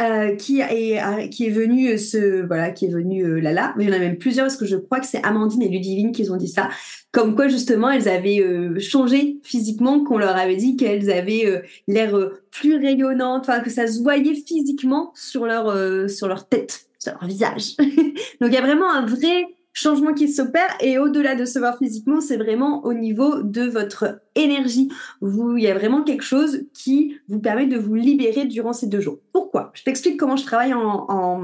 euh, 0.00 0.34
qui 0.36 0.60
est 0.60 1.02
euh, 1.02 1.28
qui 1.28 1.46
est 1.46 1.50
venue 1.50 1.98
se 1.98 2.44
voilà 2.46 2.70
qui 2.70 2.86
est 2.86 2.88
venue 2.88 3.24
euh, 3.24 3.40
là 3.40 3.52
là 3.52 3.74
mais 3.76 3.84
il 3.84 3.90
y 3.90 3.92
en 3.92 3.96
a 3.96 3.98
même 3.98 4.16
plusieurs 4.16 4.46
parce 4.46 4.56
que 4.56 4.64
je 4.64 4.76
crois 4.76 5.00
que 5.00 5.06
c'est 5.06 5.22
Amandine 5.22 5.62
et 5.62 5.68
Ludivine 5.68 6.12
qui 6.12 6.28
ont 6.30 6.36
dit 6.36 6.48
ça 6.48 6.70
comme 7.12 7.36
quoi 7.36 7.48
justement 7.48 7.90
elles 7.90 8.08
avaient 8.08 8.40
euh, 8.40 8.80
changé 8.80 9.36
physiquement 9.42 10.02
qu'on 10.02 10.16
leur 10.16 10.34
avait 10.34 10.56
dit 10.56 10.76
qu'elles 10.76 11.10
avaient 11.10 11.62
l'air 11.86 12.16
plus 12.50 12.76
rayonnantes 12.76 13.42
enfin 13.42 13.60
que 13.60 13.70
ça 13.70 13.86
se 13.86 14.02
voyait 14.02 14.34
physiquement 14.34 15.12
sur 15.14 15.44
leur 15.44 16.10
sur 16.10 16.26
leur 16.26 16.48
tête 16.48 16.86
sur 16.98 17.12
leur 17.12 17.26
visage 17.26 17.76
donc 18.40 18.48
il 18.48 18.54
y 18.54 18.56
a 18.56 18.62
vraiment 18.62 18.90
un 18.90 19.04
vrai 19.04 19.46
changement 19.72 20.12
qui 20.12 20.28
s'opère 20.28 20.76
et 20.80 20.98
au-delà 20.98 21.34
de 21.34 21.44
se 21.44 21.58
voir 21.58 21.78
physiquement, 21.78 22.20
c'est 22.20 22.36
vraiment 22.36 22.84
au 22.84 22.92
niveau 22.92 23.42
de 23.42 23.62
votre 23.62 24.20
énergie. 24.34 24.90
Vous, 25.20 25.56
il 25.56 25.64
y 25.64 25.68
a 25.68 25.74
vraiment 25.74 26.02
quelque 26.02 26.24
chose 26.24 26.64
qui 26.74 27.18
vous 27.28 27.40
permet 27.40 27.66
de 27.66 27.78
vous 27.78 27.94
libérer 27.94 28.44
durant 28.44 28.72
ces 28.72 28.86
deux 28.86 29.00
jours. 29.00 29.18
Pourquoi? 29.32 29.70
Je 29.74 29.82
t'explique 29.82 30.18
comment 30.18 30.36
je 30.36 30.44
travaille 30.44 30.74
en, 30.74 31.06
en, 31.08 31.42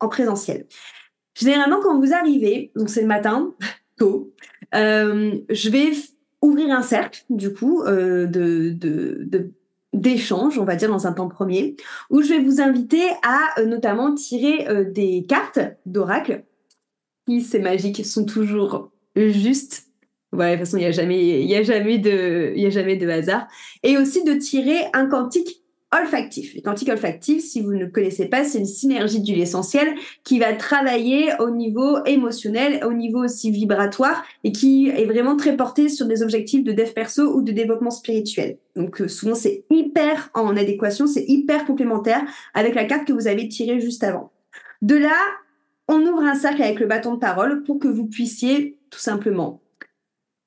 en, 0.00 0.08
présentiel. 0.08 0.66
Généralement, 1.34 1.80
quand 1.80 1.98
vous 1.98 2.12
arrivez, 2.12 2.72
donc 2.74 2.88
c'est 2.88 3.02
le 3.02 3.06
matin, 3.06 3.54
tôt, 3.96 4.32
euh, 4.74 5.36
je 5.48 5.70
vais 5.70 5.92
ouvrir 6.42 6.74
un 6.74 6.82
cercle, 6.82 7.24
du 7.30 7.52
coup, 7.52 7.82
euh, 7.82 8.26
d'échange, 9.92 10.58
on 10.58 10.64
va 10.64 10.76
dire 10.76 10.88
dans 10.88 11.06
un 11.06 11.12
temps 11.12 11.28
premier, 11.28 11.76
où 12.10 12.22
je 12.22 12.28
vais 12.28 12.40
vous 12.40 12.60
inviter 12.60 13.02
à 13.22 13.60
euh, 13.60 13.66
notamment 13.66 14.14
tirer 14.14 14.66
des 14.92 15.26
cartes 15.28 15.60
d'oracle 15.86 16.44
c'est 17.40 17.60
magique, 17.60 18.04
sont 18.04 18.24
toujours 18.24 18.90
justes. 19.16 19.84
Ouais, 20.32 20.52
de 20.52 20.56
toute 20.56 20.66
façon, 20.66 20.76
il 20.76 20.80
n'y 20.80 20.86
a 20.86 20.92
jamais, 20.92 21.42
il 21.42 21.54
a 21.54 21.62
jamais 21.62 21.98
de, 21.98 22.52
il 22.54 22.66
a 22.66 22.70
jamais 22.70 22.96
de 22.96 23.08
hasard. 23.08 23.46
Et 23.82 23.96
aussi 23.96 24.24
de 24.24 24.34
tirer 24.34 24.78
un 24.92 25.06
quantique 25.06 25.62
olfactif. 25.90 26.54
Le 26.54 26.60
quantique 26.60 26.90
olfactif, 26.90 27.42
si 27.42 27.62
vous 27.62 27.72
ne 27.72 27.86
connaissez 27.86 28.26
pas, 28.26 28.44
c'est 28.44 28.58
une 28.58 28.66
synergie 28.66 29.20
d'huile 29.20 29.40
essentielle 29.40 29.94
qui 30.22 30.38
va 30.38 30.52
travailler 30.52 31.30
au 31.38 31.50
niveau 31.50 32.04
émotionnel, 32.04 32.84
au 32.84 32.92
niveau 32.92 33.24
aussi 33.24 33.50
vibratoire 33.50 34.22
et 34.44 34.52
qui 34.52 34.88
est 34.88 35.06
vraiment 35.06 35.36
très 35.36 35.56
porté 35.56 35.88
sur 35.88 36.06
des 36.06 36.22
objectifs 36.22 36.62
de 36.62 36.72
dev 36.72 36.92
perso 36.92 37.34
ou 37.34 37.42
de 37.42 37.52
développement 37.52 37.90
spirituel. 37.90 38.58
Donc 38.76 39.00
euh, 39.00 39.08
souvent 39.08 39.34
c'est 39.34 39.64
hyper 39.70 40.30
en 40.34 40.56
adéquation, 40.56 41.06
c'est 41.06 41.24
hyper 41.26 41.64
complémentaire 41.64 42.22
avec 42.52 42.74
la 42.74 42.84
carte 42.84 43.06
que 43.06 43.14
vous 43.14 43.26
avez 43.26 43.48
tirée 43.48 43.80
juste 43.80 44.04
avant. 44.04 44.30
De 44.82 44.96
là, 44.96 45.16
on 45.88 46.02
ouvre 46.02 46.22
un 46.22 46.34
cercle 46.34 46.62
avec 46.62 46.80
le 46.80 46.86
bâton 46.86 47.14
de 47.14 47.18
parole 47.18 47.64
pour 47.64 47.78
que 47.78 47.88
vous 47.88 48.06
puissiez 48.06 48.78
tout 48.90 48.98
simplement 48.98 49.62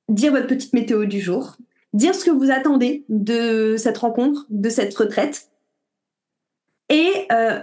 dire 0.08 0.32
votre 0.32 0.48
petite 0.48 0.74
météo 0.74 1.06
du 1.06 1.20
jour, 1.20 1.58
dire 1.94 2.16
ce 2.16 2.26
que 2.26 2.32
vous 2.32 2.52
attendez 2.52 3.06
de 3.10 3.76
cette 3.78 3.98
rencontre, 3.98 4.46
de 4.50 4.70
cette 4.70 4.96
retraite. 4.96 5.50
Et 6.90 7.12
euh, 7.32 7.60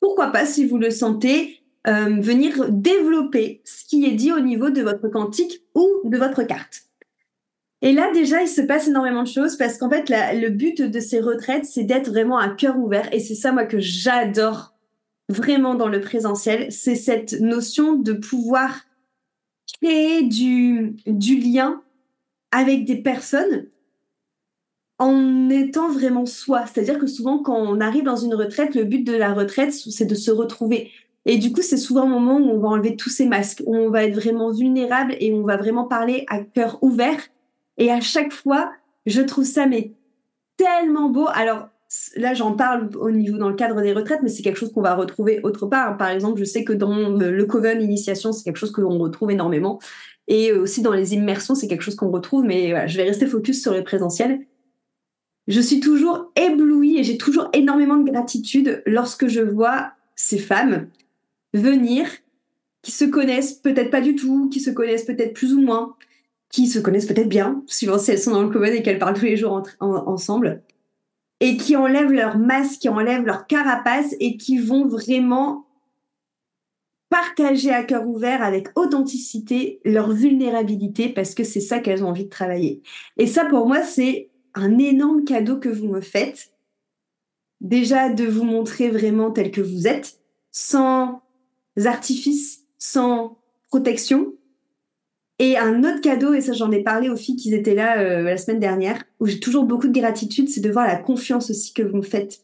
pourquoi 0.00 0.28
pas, 0.28 0.46
si 0.46 0.66
vous 0.66 0.78
le 0.78 0.90
sentez, 0.90 1.62
euh, 1.86 2.20
venir 2.20 2.70
développer 2.70 3.62
ce 3.64 3.84
qui 3.84 4.04
est 4.06 4.12
dit 4.14 4.32
au 4.32 4.40
niveau 4.40 4.70
de 4.70 4.82
votre 4.82 5.08
quantique 5.08 5.62
ou 5.74 5.88
de 6.04 6.18
votre 6.18 6.42
carte. 6.42 6.82
Et 7.82 7.92
là, 7.92 8.10
déjà, 8.12 8.42
il 8.42 8.48
se 8.48 8.60
passe 8.60 8.88
énormément 8.88 9.22
de 9.22 9.28
choses 9.28 9.56
parce 9.56 9.78
qu'en 9.78 9.88
fait, 9.88 10.10
le 10.10 10.48
but 10.50 10.82
de 10.82 11.00
ces 11.00 11.20
retraites, 11.20 11.64
c'est 11.64 11.84
d'être 11.84 12.10
vraiment 12.10 12.38
à 12.38 12.50
cœur 12.50 12.78
ouvert. 12.78 13.12
Et 13.14 13.20
c'est 13.20 13.34
ça, 13.34 13.52
moi, 13.52 13.64
que 13.64 13.78
j'adore 13.78 14.74
vraiment 15.30 15.74
dans 15.74 15.88
le 15.88 16.00
présentiel, 16.00 16.70
c'est 16.70 16.96
cette 16.96 17.40
notion 17.40 17.94
de 17.94 18.12
pouvoir 18.12 18.80
créer 19.80 20.22
du, 20.22 20.96
lien 21.06 21.82
avec 22.52 22.84
des 22.84 22.96
personnes 22.96 23.66
en 24.98 25.48
étant 25.48 25.90
vraiment 25.90 26.26
soi. 26.26 26.66
C'est-à-dire 26.66 26.98
que 26.98 27.06
souvent, 27.06 27.38
quand 27.38 27.56
on 27.56 27.80
arrive 27.80 28.04
dans 28.04 28.16
une 28.16 28.34
retraite, 28.34 28.74
le 28.74 28.84
but 28.84 29.04
de 29.04 29.14
la 29.14 29.32
retraite, 29.32 29.72
c'est 29.72 30.04
de 30.04 30.14
se 30.14 30.30
retrouver. 30.30 30.90
Et 31.26 31.38
du 31.38 31.52
coup, 31.52 31.62
c'est 31.62 31.76
souvent 31.76 32.02
un 32.02 32.08
moment 32.08 32.36
où 32.36 32.50
on 32.50 32.58
va 32.58 32.68
enlever 32.68 32.96
tous 32.96 33.10
ces 33.10 33.26
masques, 33.26 33.62
où 33.66 33.76
on 33.76 33.90
va 33.90 34.04
être 34.04 34.14
vraiment 34.14 34.50
vulnérable 34.50 35.14
et 35.20 35.32
on 35.32 35.42
va 35.42 35.56
vraiment 35.56 35.84
parler 35.84 36.24
à 36.28 36.40
cœur 36.40 36.82
ouvert. 36.82 37.20
Et 37.78 37.90
à 37.90 38.00
chaque 38.00 38.32
fois, 38.32 38.72
je 39.06 39.22
trouve 39.22 39.44
ça 39.44 39.66
mais 39.66 39.92
tellement 40.56 41.08
beau. 41.08 41.26
Alors, 41.32 41.68
là, 42.16 42.34
j'en 42.34 42.52
parle 42.52 42.90
au 42.96 43.10
niveau 43.10 43.38
dans 43.38 43.48
le 43.48 43.54
cadre 43.54 43.80
des 43.82 43.92
retraites, 43.92 44.20
mais 44.22 44.28
c'est 44.28 44.42
quelque 44.42 44.58
chose 44.58 44.72
qu'on 44.72 44.82
va 44.82 44.94
retrouver 44.94 45.40
autre 45.42 45.66
part. 45.66 45.96
Par 45.96 46.08
exemple, 46.08 46.38
je 46.38 46.44
sais 46.44 46.64
que 46.64 46.72
dans 46.72 47.10
le 47.10 47.44
Coven 47.44 47.82
Initiation, 47.82 48.32
c'est 48.32 48.44
quelque 48.44 48.56
chose 48.56 48.72
que 48.72 48.80
l'on 48.80 48.98
retrouve 48.98 49.30
énormément. 49.30 49.80
Et 50.28 50.52
aussi 50.52 50.82
dans 50.82 50.92
les 50.92 51.14
immersions, 51.14 51.54
c'est 51.54 51.66
quelque 51.66 51.82
chose 51.82 51.96
qu'on 51.96 52.10
retrouve, 52.10 52.44
mais 52.44 52.88
je 52.88 52.96
vais 52.96 53.04
rester 53.04 53.26
focus 53.26 53.60
sur 53.60 53.72
le 53.72 53.82
présentiel. 53.82 54.46
Je 55.48 55.60
suis 55.60 55.80
toujours 55.80 56.30
éblouie 56.36 56.98
et 56.98 57.02
j'ai 57.02 57.18
toujours 57.18 57.48
énormément 57.52 57.96
de 57.96 58.08
gratitude 58.08 58.82
lorsque 58.86 59.26
je 59.26 59.40
vois 59.40 59.90
ces 60.14 60.38
femmes 60.38 60.88
venir, 61.54 62.06
qui 62.82 62.92
se 62.92 63.04
connaissent 63.04 63.54
peut-être 63.54 63.90
pas 63.90 64.00
du 64.00 64.14
tout, 64.14 64.48
qui 64.48 64.60
se 64.60 64.70
connaissent 64.70 65.04
peut-être 65.04 65.34
plus 65.34 65.52
ou 65.54 65.60
moins, 65.60 65.96
qui 66.50 66.66
se 66.66 66.78
connaissent 66.78 67.06
peut-être 67.06 67.28
bien, 67.28 67.62
suivant 67.66 67.98
si 67.98 68.12
elles 68.12 68.18
sont 68.18 68.30
dans 68.30 68.42
le 68.42 68.50
Coven 68.50 68.74
et 68.74 68.82
qu'elles 68.82 68.98
parlent 68.98 69.18
tous 69.18 69.24
les 69.24 69.36
jours 69.36 69.62
ensemble, 69.80 70.62
et 71.40 71.56
qui 71.56 71.76
enlèvent 71.76 72.12
leur 72.12 72.38
masque, 72.38 72.80
qui 72.80 72.88
enlèvent 72.88 73.24
leur 73.24 73.46
carapace 73.46 74.14
et 74.20 74.36
qui 74.36 74.58
vont 74.58 74.86
vraiment 74.86 75.66
partager 77.08 77.70
à 77.70 77.82
cœur 77.82 78.06
ouvert 78.06 78.42
avec 78.42 78.68
authenticité 78.78 79.80
leur 79.84 80.12
vulnérabilité 80.12 81.08
parce 81.08 81.34
que 81.34 81.44
c'est 81.44 81.60
ça 81.60 81.80
qu'elles 81.80 82.04
ont 82.04 82.08
envie 82.08 82.24
de 82.24 82.30
travailler. 82.30 82.82
Et 83.16 83.26
ça, 83.26 83.44
pour 83.44 83.66
moi, 83.66 83.82
c'est 83.82 84.30
un 84.54 84.78
énorme 84.78 85.24
cadeau 85.24 85.58
que 85.58 85.68
vous 85.68 85.88
me 85.88 86.00
faites. 86.00 86.52
Déjà, 87.60 88.08
de 88.08 88.24
vous 88.24 88.44
montrer 88.44 88.88
vraiment 88.88 89.30
tel 89.30 89.50
que 89.50 89.60
vous 89.60 89.86
êtes, 89.86 90.20
sans 90.50 91.22
artifices, 91.84 92.64
sans 92.78 93.38
protection. 93.68 94.34
Et 95.40 95.58
un 95.58 95.82
autre 95.82 96.00
cadeau, 96.00 96.34
et 96.34 96.40
ça 96.40 96.52
j'en 96.52 96.70
ai 96.70 96.84
parlé 96.84 97.08
aux 97.08 97.16
filles 97.16 97.36
qui 97.36 97.52
étaient 97.52 97.74
là 97.74 97.98
euh, 97.98 98.22
la 98.22 98.36
semaine 98.36 98.60
dernière, 98.60 99.02
où 99.18 99.26
j'ai 99.26 99.40
toujours 99.40 99.64
beaucoup 99.64 99.88
de 99.88 99.98
gratitude, 99.98 100.48
c'est 100.48 100.60
de 100.60 100.70
voir 100.70 100.86
la 100.86 100.96
confiance 100.96 101.50
aussi 101.50 101.72
que 101.72 101.82
vous 101.82 101.96
me 101.96 102.02
faites. 102.02 102.42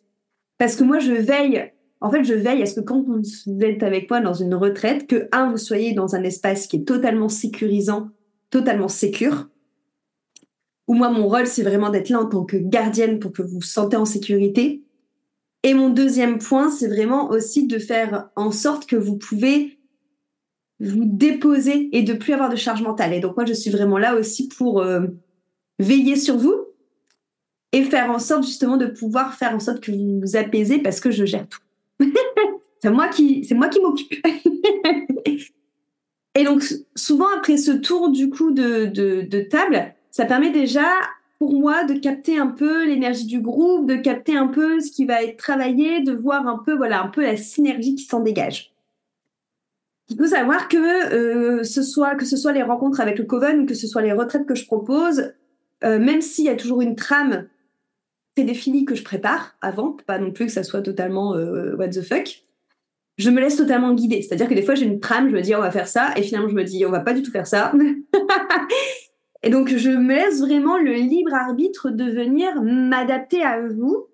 Parce 0.58 0.74
que 0.74 0.82
moi, 0.82 0.98
je 0.98 1.12
veille 1.12 1.70
en 2.00 2.10
fait, 2.10 2.24
je 2.24 2.34
veille 2.34 2.62
à 2.62 2.66
ce 2.66 2.74
que 2.74 2.84
quand 2.84 3.02
vous 3.02 3.22
êtes 3.62 3.82
avec 3.82 4.10
moi 4.10 4.20
dans 4.20 4.34
une 4.34 4.54
retraite, 4.54 5.06
que, 5.06 5.28
un, 5.32 5.50
vous 5.50 5.56
soyez 5.56 5.92
dans 5.92 6.14
un 6.14 6.22
espace 6.22 6.66
qui 6.66 6.76
est 6.76 6.84
totalement 6.84 7.28
sécurisant, 7.28 8.10
totalement 8.50 8.88
sécure. 8.88 9.48
Ou 10.88 10.94
moi, 10.94 11.10
mon 11.10 11.26
rôle, 11.26 11.46
c'est 11.46 11.62
vraiment 11.62 11.90
d'être 11.90 12.10
là 12.10 12.20
en 12.20 12.26
tant 12.26 12.44
que 12.44 12.56
gardienne 12.58 13.18
pour 13.18 13.32
que 13.32 13.42
vous 13.42 13.56
vous 13.56 13.62
sentez 13.62 13.96
en 13.96 14.04
sécurité. 14.04 14.84
Et 15.62 15.74
mon 15.74 15.88
deuxième 15.88 16.38
point, 16.38 16.70
c'est 16.70 16.86
vraiment 16.86 17.30
aussi 17.30 17.66
de 17.66 17.78
faire 17.78 18.28
en 18.36 18.52
sorte 18.52 18.86
que 18.86 18.94
vous 18.94 19.16
pouvez 19.16 19.75
vous 20.80 21.04
déposer 21.04 21.88
et 21.92 22.02
de 22.02 22.12
plus 22.12 22.32
avoir 22.32 22.50
de 22.50 22.56
charge 22.56 22.82
mentale. 22.82 23.14
Et 23.14 23.20
donc 23.20 23.36
moi, 23.36 23.46
je 23.46 23.52
suis 23.52 23.70
vraiment 23.70 23.98
là 23.98 24.14
aussi 24.16 24.48
pour 24.48 24.80
euh, 24.80 25.06
veiller 25.78 26.16
sur 26.16 26.36
vous 26.36 26.66
et 27.72 27.82
faire 27.82 28.10
en 28.10 28.18
sorte 28.18 28.44
justement 28.44 28.76
de 28.76 28.86
pouvoir 28.86 29.34
faire 29.34 29.54
en 29.54 29.60
sorte 29.60 29.80
que 29.80 29.90
vous 29.90 30.20
vous 30.20 30.36
apaisez 30.36 30.78
parce 30.78 31.00
que 31.00 31.10
je 31.10 31.24
gère 31.24 31.46
tout. 31.48 31.60
c'est 32.82 32.90
moi 32.90 33.08
qui, 33.08 33.44
c'est 33.44 33.54
moi 33.54 33.68
qui 33.68 33.80
m'occupe. 33.80 34.26
et 36.34 36.44
donc, 36.44 36.62
souvent, 36.94 37.28
après 37.36 37.56
ce 37.56 37.72
tour 37.72 38.10
du 38.10 38.30
coup 38.30 38.50
de, 38.50 38.86
de, 38.86 39.40
table, 39.40 39.94
ça 40.10 40.26
permet 40.26 40.50
déjà 40.50 40.88
pour 41.38 41.52
moi 41.58 41.84
de 41.84 41.94
capter 41.94 42.38
un 42.38 42.46
peu 42.46 42.86
l'énergie 42.86 43.26
du 43.26 43.40
groupe, 43.40 43.86
de 43.86 43.96
capter 43.96 44.36
un 44.36 44.46
peu 44.46 44.80
ce 44.80 44.90
qui 44.90 45.04
va 45.04 45.22
être 45.22 45.36
travaillé, 45.36 46.00
de 46.00 46.12
voir 46.12 46.46
un 46.46 46.58
peu, 46.58 46.74
voilà, 46.74 47.02
un 47.02 47.08
peu 47.08 47.22
la 47.22 47.36
synergie 47.36 47.94
qui 47.94 48.04
s'en 48.04 48.20
dégage. 48.20 48.72
Il 50.08 50.16
faut 50.16 50.26
savoir 50.26 50.68
que 50.68 51.12
euh, 51.12 51.64
ce 51.64 51.82
soit 51.82 52.14
que 52.14 52.24
ce 52.24 52.36
soit 52.36 52.52
les 52.52 52.62
rencontres 52.62 53.00
avec 53.00 53.18
le 53.18 53.24
Coven 53.24 53.66
que 53.66 53.74
ce 53.74 53.86
soit 53.86 54.02
les 54.02 54.12
retraites 54.12 54.46
que 54.46 54.54
je 54.54 54.64
propose, 54.64 55.32
euh, 55.84 55.98
même 55.98 56.20
s'il 56.20 56.44
y 56.44 56.48
a 56.48 56.54
toujours 56.54 56.80
une 56.80 56.94
trame 56.94 57.48
filis 58.54 58.84
que 58.84 58.94
je 58.94 59.02
prépare 59.02 59.56
avant, 59.60 59.96
pas 60.06 60.18
non 60.18 60.30
plus 60.30 60.46
que 60.46 60.52
ça 60.52 60.62
soit 60.62 60.82
totalement 60.82 61.34
euh, 61.34 61.74
what 61.76 61.88
the 61.88 62.02
fuck. 62.02 62.42
Je 63.18 63.30
me 63.30 63.40
laisse 63.40 63.56
totalement 63.56 63.94
guider. 63.94 64.20
C'est-à-dire 64.20 64.48
que 64.48 64.54
des 64.54 64.62
fois, 64.62 64.74
j'ai 64.74 64.84
une 64.84 65.00
trame, 65.00 65.30
je 65.30 65.34
me 65.34 65.40
dis, 65.40 65.54
on 65.54 65.60
va 65.60 65.70
faire 65.70 65.88
ça, 65.88 66.12
et 66.16 66.22
finalement, 66.22 66.48
je 66.48 66.54
me 66.54 66.64
dis, 66.64 66.84
on 66.84 66.90
va 66.90 67.00
pas 67.00 67.14
du 67.14 67.22
tout 67.22 67.30
faire 67.30 67.46
ça. 67.46 67.72
et 69.42 69.48
donc, 69.48 69.68
je 69.74 69.88
me 69.88 70.14
laisse 70.14 70.40
vraiment 70.40 70.76
le 70.76 70.92
libre 70.92 71.32
arbitre 71.32 71.88
de 71.88 72.04
venir 72.04 72.62
m'adapter 72.62 73.42
à 73.42 73.66
vous 73.66 74.06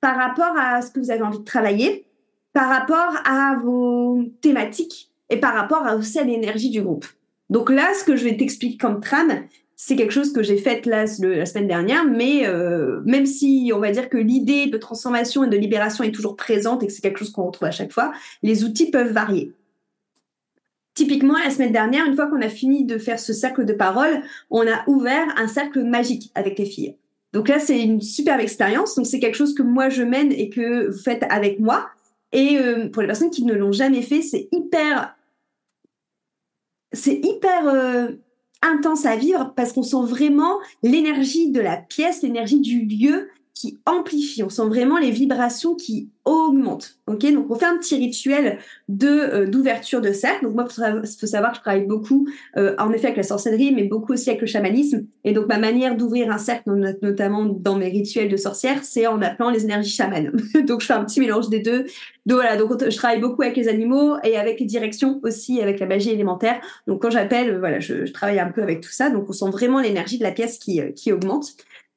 par 0.00 0.16
rapport 0.16 0.56
à 0.56 0.80
ce 0.80 0.90
que 0.90 1.00
vous 1.00 1.10
avez 1.10 1.22
envie 1.22 1.40
de 1.40 1.44
travailler, 1.44 2.06
par 2.54 2.70
rapport 2.70 3.12
à 3.26 3.58
vos 3.62 4.24
thématiques 4.40 5.10
et 5.30 5.38
par 5.38 5.54
rapport 5.54 5.86
à 5.86 5.96
aussi 5.96 6.18
à 6.18 6.24
l'énergie 6.24 6.70
du 6.70 6.82
groupe. 6.82 7.06
Donc 7.50 7.70
là, 7.70 7.92
ce 7.98 8.04
que 8.04 8.16
je 8.16 8.24
vais 8.24 8.36
t'expliquer 8.36 8.76
comme 8.76 9.00
trame, 9.00 9.44
c'est 9.76 9.94
quelque 9.94 10.12
chose 10.12 10.32
que 10.32 10.42
j'ai 10.42 10.56
fait 10.56 10.86
là, 10.86 11.04
la 11.20 11.46
semaine 11.46 11.68
dernière, 11.68 12.04
mais 12.04 12.46
euh, 12.46 13.02
même 13.04 13.26
si 13.26 13.70
on 13.74 13.78
va 13.78 13.90
dire 13.90 14.08
que 14.08 14.16
l'idée 14.16 14.66
de 14.66 14.78
transformation 14.78 15.44
et 15.44 15.48
de 15.48 15.56
libération 15.56 16.02
est 16.02 16.12
toujours 16.12 16.34
présente 16.34 16.82
et 16.82 16.86
que 16.86 16.92
c'est 16.92 17.02
quelque 17.02 17.18
chose 17.18 17.30
qu'on 17.30 17.44
retrouve 17.44 17.68
à 17.68 17.72
chaque 17.72 17.92
fois, 17.92 18.12
les 18.42 18.64
outils 18.64 18.90
peuvent 18.90 19.12
varier. 19.12 19.52
Typiquement, 20.94 21.36
la 21.44 21.50
semaine 21.50 21.72
dernière, 21.72 22.06
une 22.06 22.16
fois 22.16 22.26
qu'on 22.26 22.40
a 22.40 22.48
fini 22.48 22.84
de 22.84 22.96
faire 22.96 23.20
ce 23.20 23.34
cercle 23.34 23.66
de 23.66 23.74
parole, 23.74 24.22
on 24.48 24.66
a 24.66 24.82
ouvert 24.86 25.26
un 25.36 25.46
cercle 25.46 25.84
magique 25.84 26.30
avec 26.34 26.58
les 26.58 26.64
filles. 26.64 26.96
Donc 27.34 27.48
là, 27.48 27.58
c'est 27.58 27.82
une 27.82 28.00
superbe 28.00 28.40
expérience. 28.40 28.94
Donc 28.94 29.06
c'est 29.06 29.20
quelque 29.20 29.34
chose 29.34 29.54
que 29.54 29.62
moi 29.62 29.90
je 29.90 30.02
mène 30.02 30.32
et 30.32 30.48
que 30.48 30.90
vous 30.90 30.98
faites 30.98 31.22
avec 31.28 31.60
moi. 31.60 31.86
Et 32.32 32.56
euh, 32.58 32.88
pour 32.88 33.02
les 33.02 33.08
personnes 33.08 33.30
qui 33.30 33.44
ne 33.44 33.52
l'ont 33.52 33.72
jamais 33.72 34.00
fait, 34.00 34.22
c'est 34.22 34.48
hyper, 34.52 35.14
c'est 36.96 37.20
hyper 37.22 37.68
euh, 37.68 38.08
intense 38.62 39.06
à 39.06 39.16
vivre 39.16 39.52
parce 39.54 39.72
qu'on 39.72 39.82
sent 39.82 40.04
vraiment 40.04 40.58
l'énergie 40.82 41.50
de 41.50 41.60
la 41.60 41.76
pièce, 41.76 42.22
l'énergie 42.22 42.60
du 42.60 42.84
lieu 42.84 43.28
qui 43.56 43.78
amplifie. 43.86 44.42
On 44.42 44.50
sent 44.50 44.66
vraiment 44.66 44.98
les 44.98 45.10
vibrations 45.10 45.74
qui 45.74 46.10
augmentent. 46.26 46.98
Ok, 47.06 47.20
donc 47.32 47.50
on 47.50 47.54
fait 47.54 47.64
un 47.64 47.78
petit 47.78 47.96
rituel 47.96 48.58
de 48.88 49.08
euh, 49.08 49.46
d'ouverture 49.46 50.02
de 50.02 50.12
cercle. 50.12 50.44
Donc 50.44 50.54
moi, 50.54 50.68
il 50.68 51.08
faut 51.18 51.26
savoir 51.26 51.52
que 51.52 51.56
je 51.56 51.62
travaille 51.62 51.86
beaucoup, 51.86 52.28
euh, 52.58 52.74
en 52.78 52.92
effet, 52.92 53.06
avec 53.06 53.16
la 53.16 53.22
sorcellerie, 53.22 53.72
mais 53.72 53.84
beaucoup 53.84 54.12
aussi 54.12 54.28
avec 54.28 54.42
le 54.42 54.46
chamanisme. 54.46 55.06
Et 55.24 55.32
donc 55.32 55.46
ma 55.46 55.58
manière 55.58 55.96
d'ouvrir 55.96 56.30
un 56.30 56.36
cercle, 56.36 56.70
notamment 57.00 57.46
dans 57.46 57.76
mes 57.76 57.88
rituels 57.88 58.28
de 58.28 58.36
sorcière, 58.36 58.84
c'est 58.84 59.06
en 59.06 59.22
appelant 59.22 59.48
les 59.48 59.64
énergies 59.64 59.94
chamanes. 59.94 60.32
donc 60.66 60.82
je 60.82 60.86
fais 60.86 60.92
un 60.92 61.04
petit 61.04 61.20
mélange 61.20 61.48
des 61.48 61.60
deux. 61.60 61.86
Donc 62.26 62.40
voilà, 62.40 62.58
donc 62.58 62.72
je 62.78 62.96
travaille 62.96 63.20
beaucoup 63.20 63.40
avec 63.40 63.56
les 63.56 63.68
animaux 63.68 64.16
et 64.22 64.36
avec 64.36 64.60
les 64.60 64.66
directions 64.66 65.18
aussi, 65.22 65.62
avec 65.62 65.80
la 65.80 65.86
magie 65.86 66.10
élémentaire. 66.10 66.60
Donc 66.86 67.00
quand 67.00 67.10
j'appelle, 67.10 67.58
voilà, 67.58 67.80
je, 67.80 68.04
je, 68.04 68.12
travaille 68.12 68.40
un 68.40 68.50
peu 68.50 68.62
avec 68.62 68.82
tout 68.82 68.90
ça. 68.90 69.08
Donc 69.08 69.30
on 69.30 69.32
sent 69.32 69.50
vraiment 69.50 69.80
l'énergie 69.80 70.18
de 70.18 70.24
la 70.24 70.32
pièce 70.32 70.58
qui, 70.58 70.82
euh, 70.82 70.90
qui 70.90 71.10
augmente. 71.10 71.52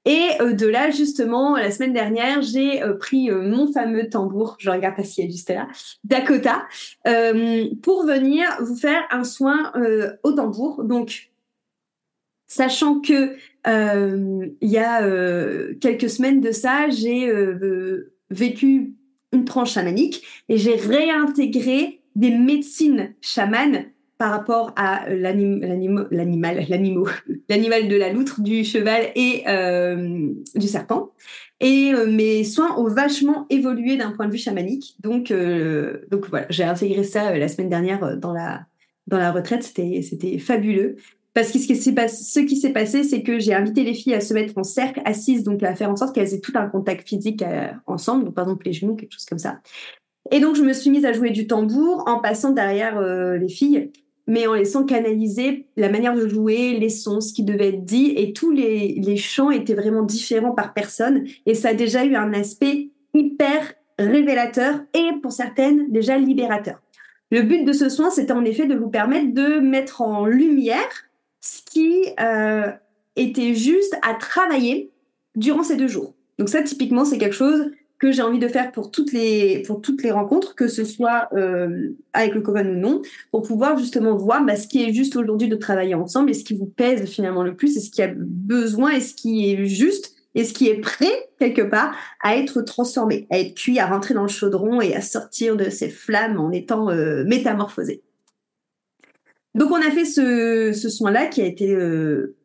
Et 0.06 0.30
euh, 0.40 0.54
de 0.54 0.66
là, 0.66 0.92
justement, 0.92 1.58
la 1.58 1.72
semaine 1.72 1.94
dernière, 1.94 2.42
j'ai 2.42 2.82
euh, 2.82 2.94
pris 2.94 3.30
euh, 3.30 3.42
mon 3.42 3.72
fameux 3.72 4.10
tambour, 4.10 4.56
je 4.60 4.70
regarde 4.70 4.96
pas 4.96 5.04
si 5.04 5.22
elle 5.22 5.28
est 5.28 5.32
juste 5.32 5.50
là, 5.50 5.68
Dakota, 6.04 6.64
pour 7.82 8.06
venir 8.06 8.46
vous 8.62 8.76
faire 8.76 9.04
un 9.12 9.24
soin 9.24 9.72
au 10.24 10.32
tambour. 10.32 10.84
Donc, 10.84 11.32
sachant 12.48 13.00
que 13.02 13.36
il 13.66 14.70
y 14.70 14.78
a 14.78 15.02
quelques 15.80 16.10
semaines 16.10 16.42
de 16.42 16.52
ça, 16.52 16.90
j'ai 16.90 17.32
vécu 18.30 18.94
une 19.32 19.46
tranche 19.46 19.74
chamanique 19.74 20.26
et 20.48 20.58
j'ai 20.58 20.76
réintégré 20.76 22.02
des 22.16 22.32
médecines 22.32 23.14
chamanes 23.22 23.86
par 24.20 24.32
rapport 24.32 24.74
à 24.76 25.10
l'animal, 25.10 25.70
l'animal, 26.12 27.88
de 27.88 27.96
la 27.96 28.12
loutre, 28.12 28.42
du 28.42 28.66
cheval 28.66 29.12
et 29.16 29.44
euh, 29.48 30.34
du 30.56 30.68
serpent. 30.68 31.14
Et 31.62 31.94
euh, 31.94 32.06
mes 32.06 32.44
soins 32.44 32.78
ont 32.78 32.90
vachement 32.90 33.46
évolué 33.50 33.96
d'un 33.96 34.12
point 34.12 34.28
de 34.28 34.34
vue 34.34 34.38
chamanique. 34.38 34.98
Donc, 35.00 35.32
euh, 35.32 36.02
donc 36.12 36.28
voilà, 36.30 36.48
j'ai 36.50 36.66
intégré 36.66 37.04
ça 37.04 37.36
la 37.36 37.48
semaine 37.48 37.70
dernière 37.70 38.18
dans 38.18 38.34
la 38.34 38.66
dans 39.08 39.18
la 39.18 39.32
retraite. 39.32 39.64
C'était 39.64 40.38
fabuleux. 40.38 40.98
Parce 41.34 41.54
que 41.54 41.60
ce 41.60 41.68
qui 41.68 41.78
s'est 41.78 41.94
passé, 41.94 42.24
ce 42.24 42.46
qui 42.46 42.58
s'est 42.58 42.74
passé, 42.74 43.06
c'est 43.06 43.24
que 43.24 43.40
j'ai 43.40 43.54
invité 43.54 43.84
les 43.84 43.94
filles 43.94 44.16
à 44.16 44.22
se 44.22 44.34
mettre 44.34 44.58
en 44.58 44.64
cercle, 44.64 45.02
assises, 45.06 45.44
donc 45.44 45.64
à 45.64 45.74
faire 45.76 45.90
en 45.90 45.96
sorte 45.96 46.14
qu'elles 46.14 46.34
aient 46.34 46.42
tout 46.42 46.52
un 46.56 46.68
contact 46.68 47.08
physique 47.08 47.46
ensemble, 47.86 48.26
donc 48.26 48.36
par 48.36 48.44
exemple 48.46 48.66
les 48.66 48.74
genoux, 48.74 48.96
quelque 48.96 49.14
chose 49.14 49.26
comme 49.26 49.40
ça. 49.40 49.62
Et 50.32 50.42
donc 50.42 50.58
je 50.58 50.64
me 50.64 50.74
suis 50.74 50.90
mise 50.90 51.06
à 51.06 51.14
jouer 51.14 51.30
du 51.30 51.48
tambour 51.48 52.04
en 52.08 52.20
passant 52.20 52.52
derrière 52.52 53.00
les 53.02 53.48
filles 53.48 53.92
mais 54.30 54.48
en 54.48 54.54
laissant 54.54 54.86
canaliser 54.86 55.66
la 55.76 55.90
manière 55.90 56.16
de 56.16 56.28
jouer, 56.28 56.78
les 56.80 56.90
sons, 56.90 57.20
ce 57.20 57.34
qui 57.34 57.44
devait 57.44 57.70
être 57.70 57.84
dit, 57.84 58.14
et 58.16 58.32
tous 58.32 58.52
les, 58.52 58.94
les 58.94 59.18
chants 59.18 59.50
étaient 59.50 59.74
vraiment 59.74 60.04
différents 60.04 60.54
par 60.54 60.74
personne, 60.74 61.26
et 61.48 61.56
ça 61.56 61.70
a 61.70 61.74
déjà 61.74 62.06
eu 62.06 62.16
un 62.16 62.32
aspect 62.34 62.90
hyper 63.14 63.74
révélateur 63.98 64.82
et 64.94 65.20
pour 65.22 65.32
certaines 65.32 65.92
déjà 65.92 66.18
libérateur. 66.18 66.80
Le 67.32 67.42
but 67.42 67.66
de 67.66 67.74
ce 67.74 67.90
soin, 67.90 68.12
c'était 68.12 68.32
en 68.32 68.46
effet 68.46 68.68
de 68.68 68.76
vous 68.76 68.90
permettre 68.90 69.34
de 69.34 69.60
mettre 69.60 70.02
en 70.02 70.26
lumière 70.26 71.08
ce 71.42 71.62
qui 71.64 72.06
euh, 72.20 72.72
était 73.16 73.56
juste 73.56 73.98
à 74.02 74.14
travailler 74.14 74.92
durant 75.36 75.64
ces 75.64 75.76
deux 75.76 75.88
jours. 75.88 76.14
Donc 76.38 76.50
ça, 76.50 76.62
typiquement, 76.62 77.04
c'est 77.04 77.18
quelque 77.18 77.36
chose 77.36 77.72
que 78.00 78.12
j'ai 78.12 78.22
envie 78.22 78.40
de 78.40 78.48
faire 78.48 78.72
pour 78.72 78.92
toutes 78.92 79.12
les 79.12 79.62
pour 79.68 79.82
toutes 79.82 80.02
les 80.04 80.12
rencontres, 80.12 80.56
que 80.56 80.68
ce 80.68 80.86
soit 80.86 81.28
euh, 81.34 81.90
avec 82.14 82.34
le 82.34 82.42
Coven 82.42 82.70
ou 82.70 82.80
non, 82.80 83.02
pour 83.32 83.44
pouvoir 83.44 83.78
justement 83.78 84.16
voir 84.16 84.44
bah, 84.46 84.56
ce 84.56 84.68
qui 84.68 84.84
est 84.84 84.94
juste 84.94 85.16
aujourd'hui 85.16 85.50
de 85.50 85.56
travailler 85.56 85.96
ensemble 85.96 86.32
et 86.32 86.34
ce 86.34 86.46
qui 86.46 86.56
vous 86.56 86.66
pèse 86.66 87.06
finalement 87.10 87.44
le 87.44 87.56
plus 87.56 87.76
et 87.78 87.82
ce 87.82 87.92
qui 87.92 88.02
a 88.02 88.12
besoin 88.16 88.92
et 88.92 89.02
ce 89.02 89.14
qui 89.14 89.52
est 89.52 89.66
juste 89.66 90.16
et 90.36 90.46
ce 90.46 90.54
qui 90.54 90.68
est 90.68 90.80
prêt 90.80 91.30
quelque 91.40 91.62
part 91.62 91.94
à 92.22 92.38
être 92.38 92.62
transformé, 92.62 93.28
à 93.30 93.40
être 93.40 93.56
cuit, 93.56 93.80
à 93.80 93.88
rentrer 93.88 94.14
dans 94.14 94.24
le 94.24 94.30
chaudron 94.30 94.80
et 94.82 94.96
à 94.96 95.02
sortir 95.02 95.58
de 95.58 95.70
ses 95.70 95.90
flammes 95.90 96.40
en 96.40 96.52
étant 96.52 96.90
euh, 96.90 97.24
métamorphosé. 97.26 98.02
Donc 99.56 99.72
on 99.72 99.82
a 99.82 99.92
fait 99.92 100.06
ce, 100.06 100.72
ce 100.74 100.90
soin-là 100.90 101.26
qui 101.28 101.42
a 101.42 101.46
été 101.46 101.74
euh, 101.74 102.38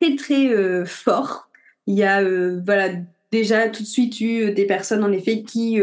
très 0.00 0.16
très 0.16 0.48
euh, 0.48 0.84
fort. 0.84 1.48
Il 1.86 1.94
y 1.94 2.02
a 2.02 2.22
voilà 2.60 2.90
déjà 3.32 3.68
tout 3.68 3.82
de 3.82 3.88
suite 3.88 4.20
eu 4.20 4.52
des 4.52 4.66
personnes 4.66 5.04
en 5.04 5.12
effet 5.12 5.42
qui 5.42 5.80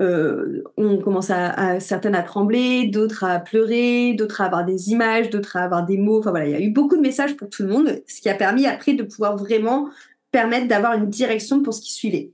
euh, 0.00 0.62
on 0.76 0.98
commence 0.98 1.30
à, 1.30 1.78
certaines 1.80 2.14
à 2.14 2.22
trembler, 2.22 2.86
d'autres 2.86 3.24
à 3.24 3.38
pleurer, 3.38 4.14
d'autres 4.14 4.40
à 4.40 4.46
avoir 4.46 4.64
des 4.64 4.90
images, 4.90 5.30
d'autres 5.30 5.56
à 5.56 5.64
avoir 5.64 5.84
des 5.84 5.98
mots. 5.98 6.18
Enfin 6.18 6.30
voilà, 6.30 6.46
il 6.46 6.52
y 6.52 6.54
a 6.54 6.60
eu 6.60 6.70
beaucoup 6.70 6.96
de 6.96 7.02
messages 7.02 7.36
pour 7.36 7.48
tout 7.50 7.62
le 7.62 7.68
monde, 7.68 8.02
ce 8.06 8.20
qui 8.20 8.28
a 8.28 8.34
permis 8.34 8.66
après 8.66 8.94
de 8.94 9.02
pouvoir 9.02 9.36
vraiment 9.36 9.90
permettre 10.30 10.66
d'avoir 10.66 10.94
une 10.94 11.08
direction 11.08 11.62
pour 11.62 11.74
ce 11.74 11.82
qui 11.82 11.92
suivait. 11.92 12.32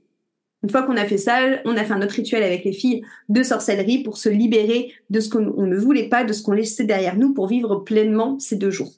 Une 0.63 0.69
fois 0.69 0.83
qu'on 0.83 0.97
a 0.97 1.05
fait 1.05 1.17
ça, 1.17 1.39
on 1.65 1.77
a 1.77 1.83
fait 1.85 1.93
un 1.93 2.01
autre 2.01 2.15
rituel 2.15 2.43
avec 2.43 2.65
les 2.65 2.73
filles 2.73 3.03
de 3.29 3.43
sorcellerie 3.43 4.03
pour 4.03 4.17
se 4.17 4.29
libérer 4.29 4.93
de 5.09 5.19
ce 5.19 5.29
qu'on 5.29 5.41
ne 5.41 5.77
voulait 5.77 6.09
pas, 6.09 6.23
de 6.23 6.33
ce 6.33 6.43
qu'on 6.43 6.51
laissait 6.51 6.85
derrière 6.85 7.17
nous 7.17 7.33
pour 7.33 7.47
vivre 7.47 7.77
pleinement 7.77 8.39
ces 8.39 8.57
deux 8.57 8.71
jours. 8.71 8.91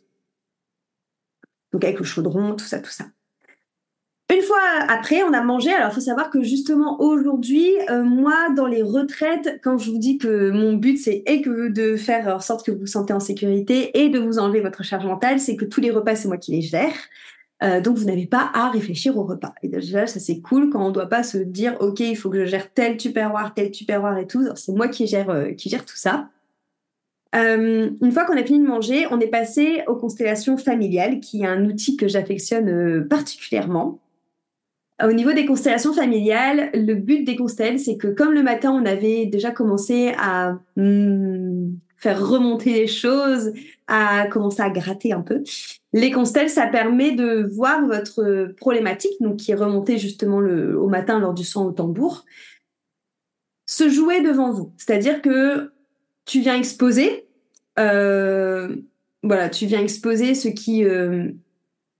Donc 1.71 1.83
avec 1.83 1.99
le 1.99 2.05
chaudron, 2.05 2.55
tout 2.55 2.65
ça, 2.65 2.79
tout 2.79 2.89
ça. 2.89 3.05
Une 4.33 4.41
fois 4.41 4.61
après, 4.87 5.23
on 5.23 5.33
a 5.33 5.41
mangé. 5.41 5.73
Alors, 5.73 5.89
il 5.91 5.95
faut 5.95 5.99
savoir 5.99 6.29
que 6.29 6.41
justement 6.41 7.01
aujourd'hui, 7.01 7.69
euh, 7.89 8.01
moi, 8.01 8.49
dans 8.55 8.65
les 8.65 8.81
retraites, 8.81 9.59
quand 9.61 9.77
je 9.77 9.91
vous 9.91 9.97
dis 9.97 10.17
que 10.17 10.51
mon 10.51 10.73
but 10.73 10.97
c'est 10.97 11.23
de 11.27 11.97
faire 11.97 12.27
en 12.27 12.39
sorte 12.39 12.65
que 12.65 12.71
vous 12.71 12.79
vous 12.79 12.85
sentez 12.85 13.11
en 13.11 13.19
sécurité 13.19 13.99
et 13.99 14.07
de 14.07 14.19
vous 14.19 14.39
enlever 14.39 14.61
votre 14.61 14.83
charge 14.83 15.05
mentale, 15.05 15.39
c'est 15.39 15.57
que 15.57 15.65
tous 15.65 15.81
les 15.81 15.91
repas 15.91 16.15
c'est 16.15 16.29
moi 16.29 16.37
qui 16.37 16.53
les 16.53 16.61
gère. 16.61 16.93
Euh, 17.61 17.81
donc 17.81 17.97
vous 17.97 18.05
n'avez 18.05 18.25
pas 18.25 18.49
à 18.53 18.69
réfléchir 18.69 19.17
au 19.17 19.23
repas. 19.23 19.53
Et 19.63 19.67
déjà, 19.67 20.07
ça 20.07 20.21
c'est 20.21 20.39
cool 20.39 20.69
quand 20.69 20.83
on 20.83 20.89
ne 20.89 20.93
doit 20.93 21.09
pas 21.09 21.23
se 21.23 21.37
dire 21.37 21.75
ok, 21.81 21.99
il 21.99 22.15
faut 22.15 22.29
que 22.29 22.45
je 22.45 22.45
gère 22.45 22.71
tel 22.73 22.95
tupperware, 22.95 23.53
tel 23.53 23.69
tupperware 23.69 24.17
et 24.17 24.27
tout. 24.27 24.47
C'est 24.55 24.71
moi 24.71 24.87
qui 24.87 25.07
gère 25.07 25.29
euh, 25.29 25.51
qui 25.51 25.69
gère 25.69 25.83
tout 25.83 25.97
ça. 25.97 26.29
une 27.33 28.11
fois 28.13 28.23
qu'on 28.23 28.37
a 28.37 28.43
fini 28.43 28.59
de 28.59 28.67
manger, 28.67 29.07
on 29.11 29.19
est 29.19 29.27
passé 29.27 29.83
aux 29.87 29.95
constellations 29.95 30.55
familiales, 30.57 31.19
qui 31.19 31.41
est 31.41 31.47
un 31.47 31.65
outil 31.65 31.97
que 31.97 32.07
j'affectionne 32.07 33.05
particulièrement. 33.09 33.99
Au 35.03 35.11
niveau 35.13 35.33
des 35.33 35.45
constellations 35.45 35.93
familiales, 35.93 36.69
le 36.73 36.93
but 36.93 37.23
des 37.23 37.35
constelles, 37.35 37.79
c'est 37.79 37.97
que 37.97 38.07
comme 38.07 38.33
le 38.33 38.43
matin, 38.43 38.71
on 38.71 38.85
avait 38.85 39.25
déjà 39.25 39.51
commencé 39.51 40.13
à 40.17 40.59
hmm, 40.75 41.71
faire 41.97 42.27
remonter 42.27 42.73
les 42.73 42.87
choses, 42.87 43.53
à 43.87 44.27
commencer 44.27 44.61
à 44.61 44.69
gratter 44.69 45.13
un 45.13 45.21
peu, 45.21 45.43
les 45.93 46.11
constelles, 46.11 46.49
ça 46.49 46.67
permet 46.67 47.11
de 47.11 47.47
voir 47.53 47.85
votre 47.85 48.53
problématique, 48.57 49.11
qui 49.37 49.51
est 49.51 49.55
remontée 49.55 49.97
justement 49.97 50.37
au 50.37 50.87
matin 50.87 51.19
lors 51.19 51.33
du 51.33 51.43
son 51.43 51.65
au 51.65 51.71
tambour, 51.71 52.25
se 53.65 53.89
jouer 53.89 54.21
devant 54.21 54.51
vous. 54.51 54.73
C'est-à-dire 54.77 55.21
que 55.21 55.71
tu 56.25 56.41
viens 56.41 56.57
exposer, 56.57 57.27
euh, 57.79 58.75
voilà, 59.23 59.49
tu 59.49 59.65
viens 59.65 59.81
exposer 59.81 60.33
ce 60.33 60.47
qui, 60.47 60.83
euh, 60.83 61.29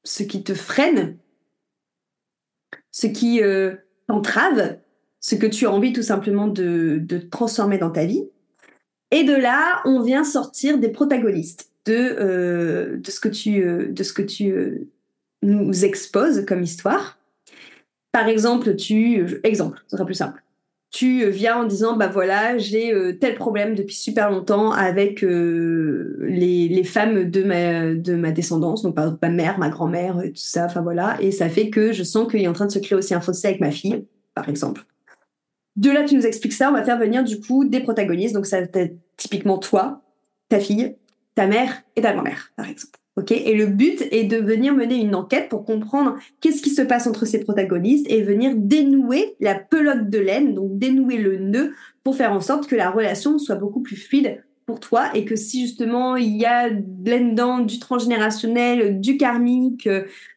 ce 0.03 0.23
qui 0.23 0.43
te 0.43 0.53
freine 0.53 1.17
ce 2.91 3.07
qui 3.07 3.41
euh, 3.41 3.75
t'entrave, 4.07 4.77
ce 5.19 5.35
que 5.35 5.45
tu 5.45 5.65
as 5.65 5.71
envie 5.71 5.93
tout 5.93 6.01
simplement 6.01 6.47
de, 6.47 7.05
transformer 7.29 7.77
dans 7.77 7.91
ta 7.91 8.05
vie. 8.05 8.25
Et 9.11 9.23
de 9.23 9.35
là, 9.35 9.81
on 9.85 10.01
vient 10.01 10.23
sortir 10.23 10.77
des 10.77 10.89
protagonistes 10.89 11.71
de, 11.85 11.93
euh, 11.93 12.99
ce 13.03 13.19
que 13.19 13.29
tu, 13.29 13.63
euh, 13.63 13.91
de 13.91 14.03
ce 14.03 14.13
que 14.13 14.21
tu 14.21 14.51
euh, 14.51 14.87
nous 15.41 15.85
exposes 15.85 16.45
comme 16.45 16.63
histoire. 16.63 17.17
Par 18.11 18.27
exemple, 18.27 18.75
tu, 18.75 19.39
exemple, 19.43 19.81
ce 19.87 19.95
sera 19.95 20.05
plus 20.05 20.15
simple 20.15 20.43
tu 20.91 21.29
viens 21.29 21.61
en 21.61 21.63
disant 21.63 21.95
bah 21.95 22.09
voilà 22.09 22.57
j'ai 22.57 22.93
euh, 22.93 23.13
tel 23.13 23.35
problème 23.35 23.75
depuis 23.75 23.95
super 23.95 24.29
longtemps 24.29 24.71
avec 24.71 25.23
euh, 25.23 26.17
les, 26.19 26.83
femmes 26.83 27.29
de 27.29 27.43
ma 27.43 27.93
de 27.93 28.13
ma 28.15 28.31
descendance 28.31 28.83
donc 28.83 28.97
ma 28.97 29.29
mère 29.29 29.57
ma 29.57 29.69
grand-mère 29.69 30.21
tout 30.21 30.31
ça 30.35 30.65
enfin 30.65 30.81
voilà. 30.81 31.17
Et 31.21 31.31
ça 31.31 31.47
fait 31.47 31.69
que 31.69 31.93
je 31.93 32.03
sens 32.03 32.29
qu'il 32.29 32.41
est 32.41 32.47
en 32.47 32.53
train 32.53 32.65
de 32.65 32.71
se 32.71 32.79
créer 32.79 32.97
aussi 32.97 33.13
un 33.13 33.21
fossé 33.21 33.47
avec 33.47 33.61
ma 33.61 33.71
fille 33.71 34.05
par 34.35 34.49
exemple. 34.49 34.85
De 35.77 35.89
là 35.89 36.03
tu 36.03 36.15
nous 36.15 36.25
expliques 36.25 36.53
ça. 36.53 36.69
On 36.69 36.73
va 36.73 36.83
faire 36.83 36.99
venir 36.99 37.23
du 37.23 37.39
coup 37.39 37.63
des 37.63 37.79
protagonistes. 37.79 38.35
Donc 38.35 38.45
ça 38.45 38.57
typiquement 39.15 39.57
toi 39.59 40.01
ta 40.49 40.59
fille 40.59 40.97
ta 41.35 41.47
mère 41.47 41.83
et 41.95 42.01
ta 42.01 42.11
grand-mère 42.11 42.51
par 42.57 42.67
exemple 42.67 42.99
Ok, 43.17 43.31
et 43.31 43.55
le 43.55 43.65
but 43.65 44.07
est 44.11 44.23
de 44.23 44.37
venir 44.37 44.73
mener 44.73 44.95
une 44.95 45.15
enquête 45.15 45.49
pour 45.49 45.65
comprendre 45.65 46.15
qu'est-ce 46.39 46.61
qui 46.61 46.69
se 46.69 46.81
passe 46.81 47.07
entre 47.07 47.25
ces 47.25 47.41
protagonistes 47.41 48.05
et 48.09 48.21
venir 48.21 48.53
dénouer 48.55 49.35
la 49.41 49.55
pelote 49.55 50.09
de 50.09 50.17
laine, 50.17 50.53
donc 50.53 50.77
dénouer 50.77 51.17
le 51.17 51.37
nœud 51.37 51.73
pour 52.05 52.15
faire 52.15 52.31
en 52.31 52.39
sorte 52.39 52.67
que 52.67 52.75
la 52.75 52.89
relation 52.89 53.37
soit 53.37 53.55
beaucoup 53.55 53.81
plus 53.81 53.97
fluide 53.97 54.41
pour 54.65 54.79
toi 54.79 55.09
et 55.13 55.25
que 55.25 55.35
si 55.35 55.63
justement 55.63 56.15
il 56.15 56.37
y 56.37 56.45
a 56.45 56.69
là-dedans 56.69 57.59
du 57.59 57.79
transgénérationnel, 57.79 59.01
du 59.01 59.17
karmique, 59.17 59.89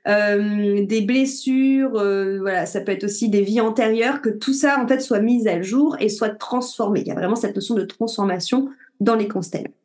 euh, 0.09 0.85
des 0.85 1.03
blessures, 1.03 1.97
euh, 1.97 2.41
voilà, 2.41 2.67
ça 2.67 2.81
peut 2.81 2.91
être 2.91 3.05
aussi 3.05 3.29
des 3.29 3.43
vies 3.43 3.61
antérieures, 3.61 4.21
que 4.21 4.31
tout 4.31 4.53
ça 4.53 4.83
en 4.83 4.89
fait 4.89 4.99
soit 4.99 5.21
mis 5.21 5.47
à 5.47 5.63
jour 5.63 5.97
et 6.01 6.09
soit 6.09 6.31
transformé. 6.31 7.03
Il 7.03 7.07
y 7.07 7.13
a 7.13 7.15
vraiment 7.15 7.37
cette 7.37 7.55
notion 7.55 7.77
de 7.77 7.85
transformation 7.85 8.69
dans 8.99 9.15
les 9.15 9.29
constellations. 9.29 9.84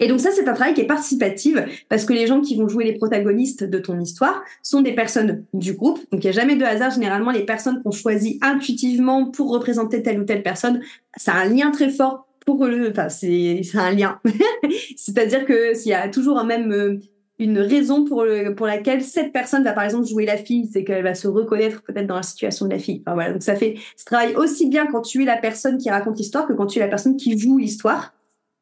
Et 0.00 0.08
donc 0.08 0.20
ça, 0.20 0.30
c'est 0.32 0.48
un 0.48 0.54
travail 0.54 0.74
qui 0.74 0.80
est 0.80 0.86
participatif 0.86 1.56
parce 1.88 2.04
que 2.04 2.12
les 2.12 2.26
gens 2.26 2.40
qui 2.40 2.56
vont 2.56 2.68
jouer 2.68 2.84
les 2.84 2.94
protagonistes 2.94 3.62
de 3.64 3.78
ton 3.78 4.00
histoire 4.00 4.42
sont 4.62 4.82
des 4.82 4.92
personnes 4.92 5.44
du 5.52 5.74
groupe. 5.74 5.98
Donc 6.10 6.24
il 6.24 6.26
n'y 6.26 6.36
a 6.36 6.40
jamais 6.40 6.56
de 6.56 6.64
hasard. 6.64 6.90
Généralement, 6.90 7.30
les 7.30 7.44
personnes 7.44 7.82
qu'on 7.82 7.92
choisit 7.92 8.42
intuitivement 8.42 9.30
pour 9.30 9.50
représenter 9.50 10.02
telle 10.02 10.20
ou 10.20 10.24
telle 10.24 10.42
personne, 10.42 10.80
ça 11.16 11.34
a 11.34 11.44
un 11.44 11.48
lien 11.48 11.70
très 11.70 11.90
fort 11.90 12.26
pour 12.44 12.64
le. 12.66 12.90
Enfin, 12.90 13.08
c'est 13.08 13.62
un 13.74 13.92
lien. 13.92 14.20
C'est-à-dire 14.96 15.44
que 15.44 15.74
s'il 15.74 15.90
y 15.90 15.94
a 15.94 16.08
toujours 16.08 16.38
un 16.38 16.44
même 16.44 16.72
euh, 16.72 16.98
une 17.38 17.58
raison 17.58 18.04
pour, 18.04 18.24
le, 18.24 18.54
pour 18.54 18.66
laquelle 18.66 19.02
cette 19.02 19.32
personne 19.32 19.64
va 19.64 19.72
par 19.72 19.84
exemple 19.84 20.06
jouer 20.06 20.24
la 20.24 20.36
fille, 20.36 20.68
c'est 20.72 20.84
qu'elle 20.84 21.02
va 21.02 21.14
se 21.14 21.26
reconnaître 21.26 21.82
peut-être 21.82 22.06
dans 22.06 22.16
la 22.16 22.22
situation 22.22 22.66
de 22.66 22.72
la 22.72 22.78
fille. 22.78 23.02
Enfin, 23.04 23.14
voilà, 23.14 23.32
donc 23.32 23.42
ça 23.42 23.56
fait 23.56 23.76
ce 23.96 24.04
travail 24.04 24.34
aussi 24.36 24.68
bien 24.68 24.86
quand 24.86 25.02
tu 25.02 25.22
es 25.22 25.24
la 25.24 25.36
personne 25.36 25.78
qui 25.78 25.90
raconte 25.90 26.18
l'histoire 26.18 26.46
que 26.46 26.52
quand 26.52 26.66
tu 26.66 26.78
es 26.78 26.82
la 26.82 26.88
personne 26.88 27.16
qui 27.16 27.38
joue 27.38 27.58
l'histoire. 27.58 28.14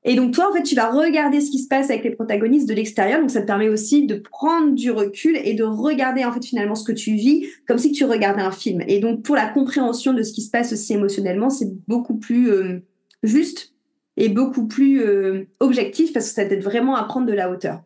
Et 0.05 0.17
donc 0.17 0.33
toi, 0.33 0.51
en 0.51 0.53
fait, 0.53 0.63
tu 0.63 0.75
vas 0.75 0.91
regarder 0.91 1.41
ce 1.41 1.51
qui 1.51 1.61
se 1.61 1.69
passe 1.69 1.91
avec 1.91 2.03
les 2.03 2.11
protagonistes 2.11 2.69
de 2.69 2.75
l'extérieur. 2.75 3.21
Donc 3.21 3.31
ça 3.31 3.41
te 3.41 3.47
permet 3.47 3.69
aussi 3.69 4.07
de 4.07 4.17
prendre 4.17 4.75
du 4.75 4.91
recul 4.91 5.39
et 5.45 5.55
de 5.55 5.63
regarder 5.63 6.25
en 6.25 6.33
fait 6.33 6.45
finalement 6.45 6.75
ce 6.75 6.85
que 6.85 6.93
tu 6.93 7.15
vis 7.15 7.47
comme 7.69 7.79
si 7.79 7.93
tu 7.93 8.05
regardais 8.05 8.43
un 8.43 8.51
film. 8.51 8.83
Et 8.89 8.99
donc 8.99 9.23
pour 9.23 9.37
la 9.37 9.47
compréhension 9.47 10.13
de 10.13 10.23
ce 10.23 10.33
qui 10.33 10.43
se 10.43 10.51
passe 10.51 10.73
aussi 10.73 10.95
émotionnellement, 10.95 11.51
c'est 11.51 11.73
beaucoup 11.87 12.17
plus 12.17 12.51
euh, 12.51 12.81
juste 13.23 13.75
et 14.17 14.29
beaucoup 14.29 14.67
plus 14.67 15.03
euh, 15.03 15.45
objectif 15.61 16.13
parce 16.13 16.29
que 16.29 16.35
ça 16.35 16.45
t'aide 16.45 16.63
vraiment 16.63 16.97
à 16.97 17.05
prendre 17.05 17.27
de 17.27 17.33
la 17.33 17.51
hauteur. 17.51 17.83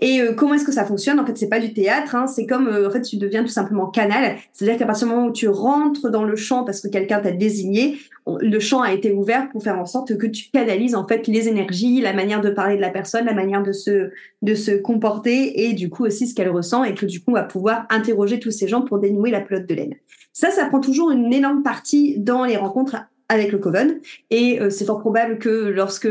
Et 0.00 0.20
euh, 0.20 0.32
comment 0.32 0.54
est-ce 0.54 0.64
que 0.64 0.72
ça 0.72 0.84
fonctionne? 0.84 1.20
En 1.20 1.26
fait, 1.26 1.36
c'est 1.36 1.48
pas 1.48 1.60
du 1.60 1.72
théâtre. 1.72 2.14
Hein, 2.14 2.26
c'est 2.26 2.46
comme 2.46 2.68
euh, 2.68 2.88
en 2.88 2.90
fait, 2.90 3.02
tu 3.02 3.16
deviens 3.16 3.42
tout 3.42 3.50
simplement 3.50 3.86
canal. 3.86 4.36
C'est-à-dire 4.52 4.78
qu'à 4.78 4.86
partir 4.86 5.06
du 5.06 5.14
moment 5.14 5.26
où 5.26 5.32
tu 5.32 5.48
rentres 5.48 6.10
dans 6.10 6.24
le 6.24 6.36
champ 6.36 6.64
parce 6.64 6.80
que 6.80 6.88
quelqu'un 6.88 7.20
t'a 7.20 7.32
désigné, 7.32 7.98
le 8.40 8.60
champ 8.60 8.80
a 8.80 8.92
été 8.92 9.12
ouvert 9.12 9.48
pour 9.50 9.62
faire 9.62 9.78
en 9.78 9.86
sorte 9.86 10.16
que 10.16 10.26
tu 10.26 10.50
canalises 10.50 10.94
en 10.94 11.06
fait 11.06 11.26
les 11.26 11.48
énergies, 11.48 12.00
la 12.00 12.12
manière 12.12 12.40
de 12.40 12.50
parler 12.50 12.76
de 12.76 12.80
la 12.80 12.90
personne, 12.90 13.26
la 13.26 13.34
manière 13.34 13.62
de 13.62 13.72
se 13.72 14.10
de 14.42 14.54
se 14.54 14.72
comporter 14.72 15.64
et 15.64 15.72
du 15.72 15.90
coup 15.90 16.04
aussi 16.04 16.28
ce 16.28 16.34
qu'elle 16.34 16.50
ressent 16.50 16.84
et 16.84 16.94
que 16.94 17.06
du 17.06 17.20
coup 17.20 17.30
on 17.30 17.34
va 17.34 17.42
pouvoir 17.42 17.86
interroger 17.90 18.38
tous 18.38 18.50
ces 18.50 18.68
gens 18.68 18.82
pour 18.82 18.98
dénouer 18.98 19.30
la 19.30 19.40
pelote 19.40 19.66
de 19.66 19.74
laine. 19.74 19.94
Ça, 20.32 20.50
ça 20.50 20.66
prend 20.66 20.80
toujours 20.80 21.10
une 21.10 21.32
énorme 21.32 21.62
partie 21.62 22.18
dans 22.18 22.44
les 22.44 22.56
rencontres 22.56 22.96
avec 23.28 23.52
le 23.52 23.58
Coven. 23.58 24.00
Et 24.30 24.60
euh, 24.60 24.70
c'est 24.70 24.84
fort 24.84 25.00
probable 25.00 25.38
que 25.38 25.68
lorsque 25.68 26.08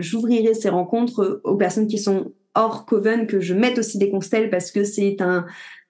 j'ouvrirai 0.00 0.54
ces 0.54 0.68
rencontres 0.68 1.40
aux 1.44 1.56
personnes 1.56 1.86
qui 1.86 1.98
sont 1.98 2.32
hors 2.58 2.84
Coven 2.86 3.26
que 3.26 3.40
je 3.40 3.54
mette 3.54 3.78
aussi 3.78 3.98
des 3.98 4.10
constelles 4.10 4.50
parce 4.50 4.70
que 4.70 4.84
c'est 4.84 5.20
un, 5.20 5.46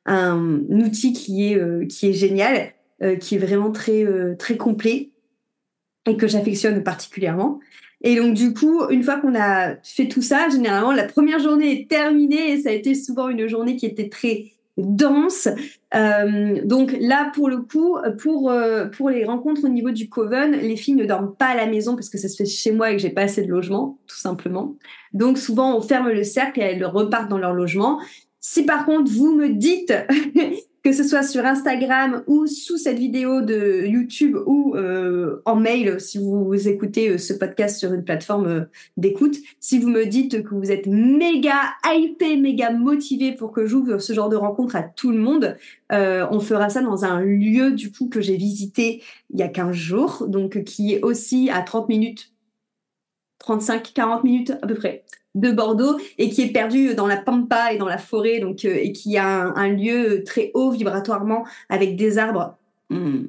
un, 0.06 0.60
outil 0.70 1.12
qui 1.12 1.52
est, 1.52 1.56
euh, 1.56 1.86
qui 1.86 2.08
est 2.08 2.12
génial, 2.12 2.72
euh, 3.02 3.16
qui 3.16 3.36
est 3.36 3.38
vraiment 3.38 3.72
très, 3.72 4.04
euh, 4.04 4.34
très 4.36 4.56
complet 4.56 5.10
et 6.06 6.16
que 6.16 6.28
j'affectionne 6.28 6.82
particulièrement. 6.82 7.60
Et 8.02 8.16
donc, 8.16 8.34
du 8.34 8.54
coup, 8.54 8.88
une 8.90 9.02
fois 9.02 9.18
qu'on 9.18 9.34
a 9.34 9.76
fait 9.82 10.06
tout 10.06 10.22
ça, 10.22 10.48
généralement, 10.50 10.92
la 10.92 11.04
première 11.04 11.40
journée 11.40 11.72
est 11.72 11.90
terminée 11.90 12.52
et 12.52 12.60
ça 12.60 12.68
a 12.68 12.72
été 12.72 12.94
souvent 12.94 13.28
une 13.28 13.48
journée 13.48 13.76
qui 13.76 13.86
était 13.86 14.08
très 14.08 14.52
dense. 14.78 15.48
Euh, 15.94 16.60
donc 16.64 16.94
là, 17.00 17.30
pour 17.34 17.48
le 17.48 17.58
coup, 17.58 17.96
pour 18.20 18.50
euh, 18.50 18.86
pour 18.86 19.10
les 19.10 19.24
rencontres 19.24 19.64
au 19.64 19.68
niveau 19.68 19.90
du 19.90 20.08
coven, 20.08 20.52
les 20.52 20.76
filles 20.76 20.94
ne 20.94 21.04
dorment 21.04 21.34
pas 21.34 21.46
à 21.46 21.56
la 21.56 21.66
maison 21.66 21.94
parce 21.94 22.08
que 22.08 22.18
ça 22.18 22.28
se 22.28 22.36
fait 22.36 22.46
chez 22.46 22.72
moi 22.72 22.90
et 22.90 22.96
que 22.96 23.02
j'ai 23.02 23.10
pas 23.10 23.22
assez 23.22 23.42
de 23.42 23.48
logement, 23.48 23.98
tout 24.06 24.18
simplement. 24.18 24.76
Donc 25.12 25.38
souvent, 25.38 25.76
on 25.76 25.80
ferme 25.80 26.10
le 26.10 26.24
cercle 26.24 26.60
et 26.60 26.64
elles 26.64 26.84
repartent 26.84 27.28
dans 27.28 27.38
leur 27.38 27.52
logement. 27.52 28.00
Si 28.40 28.64
par 28.64 28.86
contre 28.86 29.10
vous 29.10 29.34
me 29.34 29.48
dites 29.48 29.92
que 30.82 30.92
ce 30.92 31.02
soit 31.02 31.22
sur 31.22 31.44
Instagram 31.44 32.22
ou 32.26 32.46
sous 32.46 32.76
cette 32.76 32.98
vidéo 32.98 33.40
de 33.40 33.84
YouTube 33.86 34.36
ou 34.46 34.74
euh, 34.76 35.42
en 35.44 35.56
mail 35.56 36.00
si 36.00 36.18
vous 36.18 36.68
écoutez 36.68 37.10
euh, 37.10 37.18
ce 37.18 37.32
podcast 37.32 37.78
sur 37.78 37.92
une 37.92 38.04
plateforme 38.04 38.46
euh, 38.46 38.64
d'écoute. 38.96 39.36
Si 39.60 39.78
vous 39.78 39.88
me 39.88 40.06
dites 40.06 40.42
que 40.42 40.54
vous 40.54 40.70
êtes 40.70 40.86
méga 40.86 41.74
hypé, 41.84 42.36
méga 42.36 42.70
motivé 42.70 43.32
pour 43.32 43.52
que 43.52 43.66
j'ouvre 43.66 43.98
ce 43.98 44.12
genre 44.12 44.28
de 44.28 44.36
rencontre 44.36 44.76
à 44.76 44.82
tout 44.82 45.10
le 45.10 45.18
monde, 45.18 45.56
on 45.90 46.40
fera 46.40 46.68
ça 46.68 46.82
dans 46.82 47.04
un 47.04 47.20
lieu 47.20 47.72
du 47.72 47.90
coup 47.90 48.08
que 48.08 48.20
j'ai 48.20 48.36
visité 48.36 49.02
il 49.30 49.40
y 49.40 49.42
a 49.42 49.48
15 49.48 49.72
jours, 49.72 50.26
donc 50.28 50.62
qui 50.64 50.94
est 50.94 51.02
aussi 51.02 51.48
à 51.50 51.62
30 51.62 51.88
minutes 51.88 52.32
35, 53.38 53.92
40 53.94 54.24
minutes 54.24 54.50
à 54.62 54.66
peu 54.66 54.74
près 54.74 55.04
de 55.40 55.52
Bordeaux 55.52 55.98
et 56.18 56.30
qui 56.30 56.42
est 56.42 56.52
perdu 56.52 56.94
dans 56.94 57.06
la 57.06 57.16
pampa 57.16 57.72
et 57.72 57.78
dans 57.78 57.88
la 57.88 57.98
forêt, 57.98 58.40
donc 58.40 58.64
euh, 58.64 58.74
et 58.74 58.92
qui 58.92 59.16
a 59.16 59.52
un, 59.54 59.68
lieu 59.68 60.22
très 60.24 60.50
haut 60.54 60.70
vibratoirement 60.70 61.44
avec 61.68 61.96
des 61.96 62.18
arbres, 62.18 62.56
hmm, 62.90 63.24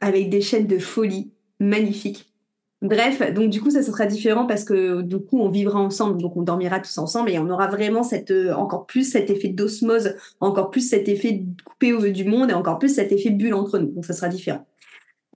avec 0.00 0.30
des 0.30 0.40
chaînes 0.40 0.66
de 0.66 0.78
folie 0.78 1.30
magnifiques. 1.60 2.32
Bref, 2.80 3.34
donc 3.34 3.50
du 3.50 3.60
coup 3.60 3.70
ça, 3.70 3.82
sera 3.82 4.06
différent 4.06 4.46
parce 4.46 4.62
que 4.62 5.02
du 5.02 5.18
coup 5.18 5.40
on 5.40 5.48
vivra 5.48 5.80
ensemble, 5.80 6.22
donc 6.22 6.36
on 6.36 6.42
dormira 6.42 6.78
tous 6.78 6.96
ensemble 6.98 7.30
et 7.30 7.38
on 7.40 7.50
aura 7.50 7.66
vraiment 7.66 8.04
cette 8.04 8.30
euh, 8.30 8.54
encore 8.54 8.86
plus 8.86 9.10
cet 9.10 9.30
effet 9.30 9.48
d'osmose, 9.48 10.14
encore 10.40 10.70
plus 10.70 10.88
cet 10.88 11.08
effet 11.08 11.42
coupé 11.64 11.92
au 11.92 12.00
du 12.08 12.24
monde 12.24 12.50
et 12.50 12.54
encore 12.54 12.78
plus 12.78 12.94
cet 12.94 13.10
effet 13.10 13.30
bulle 13.30 13.54
entre 13.54 13.78
nous. 13.78 13.90
Donc 13.90 14.04
ça 14.04 14.12
sera 14.12 14.28
différent. 14.28 14.64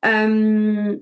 Euh, 0.05 0.97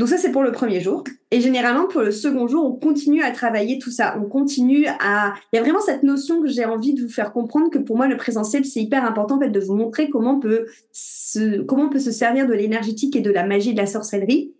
donc 0.00 0.08
ça, 0.08 0.16
c'est 0.16 0.32
pour 0.32 0.42
le 0.42 0.50
premier 0.50 0.80
jour. 0.80 1.04
Et 1.30 1.42
généralement, 1.42 1.86
pour 1.86 2.00
le 2.00 2.10
second 2.10 2.48
jour, 2.48 2.64
on 2.64 2.72
continue 2.72 3.22
à 3.22 3.32
travailler 3.32 3.78
tout 3.78 3.90
ça. 3.90 4.16
On 4.18 4.24
continue 4.24 4.86
à... 4.98 5.34
Il 5.52 5.56
y 5.56 5.58
a 5.58 5.62
vraiment 5.62 5.82
cette 5.82 6.02
notion 6.04 6.40
que 6.40 6.48
j'ai 6.48 6.64
envie 6.64 6.94
de 6.94 7.02
vous 7.02 7.10
faire 7.10 7.34
comprendre 7.34 7.68
que 7.68 7.76
pour 7.76 7.98
moi, 7.98 8.08
le 8.08 8.16
présentiel, 8.16 8.64
c'est 8.64 8.80
hyper 8.80 9.04
important 9.04 9.34
en 9.34 9.46
de 9.46 9.60
vous 9.60 9.74
montrer 9.74 10.08
comment 10.08 10.36
on 10.36 10.40
peut 10.40 10.64
se, 10.90 11.60
comment 11.60 11.84
on 11.84 11.88
peut 11.90 11.98
se 11.98 12.12
servir 12.12 12.46
de 12.46 12.54
l'énergétique 12.54 13.14
et 13.14 13.20
de 13.20 13.30
la 13.30 13.44
magie 13.44 13.74
de 13.74 13.78
la 13.78 13.84
sorcellerie 13.84 14.54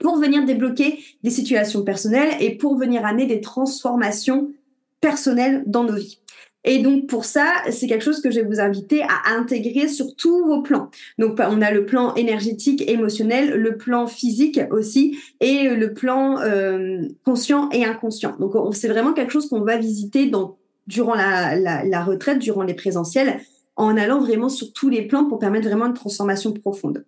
pour 0.00 0.18
venir 0.18 0.44
débloquer 0.44 0.98
des 1.22 1.30
situations 1.30 1.82
personnelles 1.82 2.34
et 2.38 2.54
pour 2.54 2.76
venir 2.76 3.06
amener 3.06 3.24
des 3.24 3.40
transformations 3.40 4.52
personnelles 5.00 5.62
dans 5.64 5.84
nos 5.84 5.96
vies. 5.96 6.20
Et 6.64 6.78
donc 6.78 7.08
pour 7.08 7.24
ça, 7.24 7.52
c'est 7.70 7.88
quelque 7.88 8.04
chose 8.04 8.20
que 8.20 8.30
je 8.30 8.40
vais 8.40 8.46
vous 8.46 8.60
inviter 8.60 9.02
à 9.02 9.34
intégrer 9.36 9.88
sur 9.88 10.14
tous 10.14 10.44
vos 10.44 10.62
plans. 10.62 10.90
Donc 11.18 11.38
on 11.40 11.60
a 11.60 11.72
le 11.72 11.84
plan 11.86 12.14
énergétique, 12.14 12.88
émotionnel, 12.88 13.54
le 13.54 13.76
plan 13.76 14.06
physique 14.06 14.60
aussi, 14.70 15.18
et 15.40 15.68
le 15.68 15.92
plan 15.92 16.40
euh, 16.40 17.08
conscient 17.24 17.68
et 17.70 17.84
inconscient. 17.84 18.36
Donc 18.38 18.54
c'est 18.74 18.88
vraiment 18.88 19.12
quelque 19.12 19.32
chose 19.32 19.48
qu'on 19.48 19.62
va 19.62 19.76
visiter 19.76 20.26
dans, 20.26 20.56
durant 20.86 21.14
la, 21.14 21.56
la, 21.56 21.84
la 21.84 22.04
retraite, 22.04 22.38
durant 22.38 22.62
les 22.62 22.74
présentiels, 22.74 23.40
en 23.74 23.96
allant 23.96 24.20
vraiment 24.20 24.48
sur 24.48 24.72
tous 24.72 24.88
les 24.88 25.02
plans 25.02 25.24
pour 25.24 25.38
permettre 25.40 25.66
vraiment 25.66 25.86
une 25.86 25.94
transformation 25.94 26.52
profonde. 26.52 27.04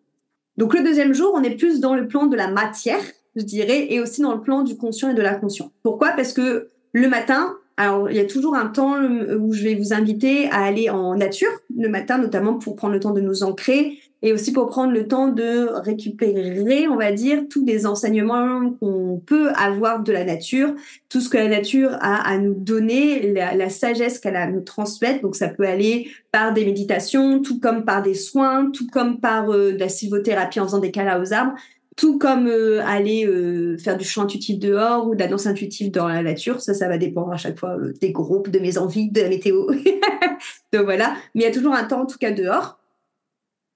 Donc 0.56 0.74
le 0.74 0.82
deuxième 0.82 1.12
jour, 1.12 1.32
on 1.34 1.42
est 1.42 1.56
plus 1.56 1.78
dans 1.78 1.94
le 1.94 2.08
plan 2.08 2.26
de 2.26 2.36
la 2.36 2.48
matière, 2.48 3.02
je 3.36 3.42
dirais, 3.42 3.92
et 3.92 4.00
aussi 4.00 4.20
dans 4.20 4.34
le 4.34 4.40
plan 4.40 4.62
du 4.62 4.76
conscient 4.76 5.10
et 5.10 5.14
de 5.14 5.22
l'inconscient. 5.22 5.70
Pourquoi? 5.82 6.10
Parce 6.10 6.32
que 6.32 6.70
le 6.92 7.08
matin, 7.08 7.56
alors, 7.76 8.08
il 8.08 8.16
y 8.16 8.20
a 8.20 8.24
toujours 8.24 8.54
un 8.54 8.66
temps 8.66 8.96
euh, 9.02 9.36
où 9.36 9.52
je 9.52 9.64
vais 9.64 9.74
vous 9.74 9.92
inviter 9.92 10.48
à 10.50 10.62
aller 10.62 10.90
en 10.90 11.16
nature 11.16 11.50
le 11.76 11.88
matin, 11.88 12.18
notamment 12.18 12.54
pour 12.54 12.76
prendre 12.76 12.94
le 12.94 13.00
temps 13.00 13.10
de 13.10 13.20
nous 13.20 13.42
ancrer 13.42 13.98
et 14.22 14.32
aussi 14.32 14.52
pour 14.52 14.68
prendre 14.68 14.92
le 14.92 15.06
temps 15.06 15.28
de 15.28 15.68
récupérer, 15.70 16.88
on 16.88 16.96
va 16.96 17.12
dire, 17.12 17.42
tous 17.50 17.62
les 17.66 17.84
enseignements 17.84 18.70
qu'on 18.80 19.20
peut 19.26 19.50
avoir 19.50 20.02
de 20.02 20.12
la 20.12 20.24
nature, 20.24 20.74
tout 21.10 21.20
ce 21.20 21.28
que 21.28 21.36
la 21.36 21.48
nature 21.48 21.90
a 22.00 22.26
à 22.26 22.38
nous 22.38 22.54
donner, 22.54 23.32
la, 23.32 23.68
sagesse 23.68 24.18
qu'elle 24.18 24.36
a 24.36 24.44
à 24.44 24.50
nous 24.50 24.62
transmettre. 24.62 25.20
Donc, 25.20 25.36
ça 25.36 25.48
peut 25.48 25.66
aller 25.66 26.08
par 26.32 26.54
des 26.54 26.64
méditations, 26.64 27.42
tout 27.42 27.60
comme 27.60 27.84
par 27.84 28.00
des 28.00 28.14
soins, 28.14 28.70
tout 28.70 28.86
comme 28.90 29.20
par 29.20 29.50
euh, 29.50 29.72
de 29.72 29.78
la 29.78 29.90
sylvothérapie 29.90 30.58
en 30.58 30.64
faisant 30.64 30.78
des 30.78 30.90
câlins 30.90 31.20
aux 31.20 31.34
arbres 31.34 31.54
tout 31.96 32.18
comme 32.18 32.48
euh, 32.48 32.82
aller 32.84 33.26
euh, 33.26 33.78
faire 33.78 33.96
du 33.96 34.04
chant 34.04 34.22
intuitif 34.22 34.58
dehors 34.58 35.06
ou 35.06 35.14
de 35.14 35.20
la 35.20 35.28
danse 35.28 35.46
intuitive 35.46 35.90
dans 35.90 36.08
la 36.08 36.22
nature. 36.22 36.60
Ça, 36.60 36.74
ça 36.74 36.88
va 36.88 36.98
dépendre 36.98 37.32
à 37.32 37.36
chaque 37.36 37.58
fois 37.58 37.76
euh, 37.78 37.92
des 38.00 38.10
groupes, 38.10 38.50
de 38.50 38.58
mes 38.58 38.78
envies, 38.78 39.10
de 39.10 39.20
la 39.20 39.28
météo. 39.28 39.66
Donc 40.72 40.84
voilà. 40.84 41.14
Mais 41.34 41.42
il 41.42 41.44
y 41.44 41.46
a 41.46 41.52
toujours 41.52 41.74
un 41.74 41.84
temps, 41.84 42.02
en 42.02 42.06
tout 42.06 42.18
cas, 42.18 42.32
dehors. 42.32 42.80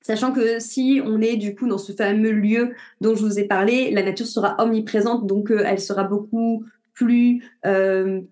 Sachant 0.02 0.32
que 0.32 0.58
si 0.58 1.00
on 1.04 1.20
est 1.20 1.36
du 1.36 1.54
coup 1.54 1.68
dans 1.68 1.78
ce 1.78 1.92
fameux 1.92 2.30
lieu 2.30 2.70
dont 3.00 3.14
je 3.14 3.22
vous 3.22 3.38
ai 3.38 3.44
parlé, 3.44 3.90
la 3.90 4.02
nature 4.02 4.26
sera 4.26 4.56
omniprésente, 4.58 5.26
donc 5.26 5.50
elle 5.50 5.80
sera 5.80 6.04
beaucoup 6.04 6.64
plus 6.94 7.42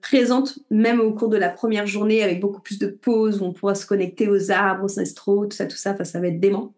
présente, 0.01 0.59
même 0.71 1.01
au 1.01 1.13
cours 1.13 1.29
de 1.29 1.37
la 1.37 1.51
première 1.51 1.87
journée, 1.87 2.23
avec 2.23 2.41
beaucoup 2.41 2.63
plus 2.63 2.79
de 2.79 2.87
pauses 2.87 3.43
où 3.43 3.45
on 3.45 3.53
pourra 3.53 3.75
se 3.75 3.85
connecter 3.85 4.27
aux 4.27 4.51
arbres, 4.51 4.85
aux 4.85 4.87
ancestraux, 4.87 5.45
tout 5.45 5.57
ça, 5.57 5.67
tout 5.67 5.77
ça. 5.77 6.03
Ça 6.03 6.19
va 6.19 6.29
être 6.29 6.41
dément. 6.41 6.73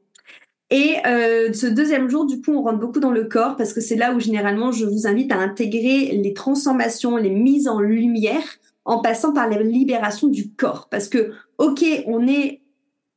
Et 0.70 0.96
euh, 1.06 1.52
ce 1.52 1.66
deuxième 1.66 2.10
jour, 2.10 2.26
du 2.26 2.40
coup, 2.42 2.52
on 2.52 2.62
rentre 2.62 2.78
beaucoup 2.78 3.00
dans 3.00 3.10
le 3.10 3.24
corps 3.24 3.56
parce 3.56 3.72
que 3.72 3.80
c'est 3.80 3.96
là 3.96 4.12
où 4.14 4.20
généralement 4.20 4.70
je 4.70 4.84
vous 4.84 5.06
invite 5.06 5.32
à 5.32 5.38
intégrer 5.38 6.12
les 6.12 6.34
transformations, 6.34 7.16
les 7.16 7.30
mises 7.30 7.68
en 7.68 7.80
lumière 7.80 8.42
en 8.84 9.00
passant 9.00 9.32
par 9.32 9.48
la 9.48 9.62
libération 9.62 10.28
du 10.28 10.50
corps. 10.50 10.88
Parce 10.90 11.08
que, 11.08 11.32
ok, 11.58 11.84
on 12.06 12.26
est, 12.26 12.60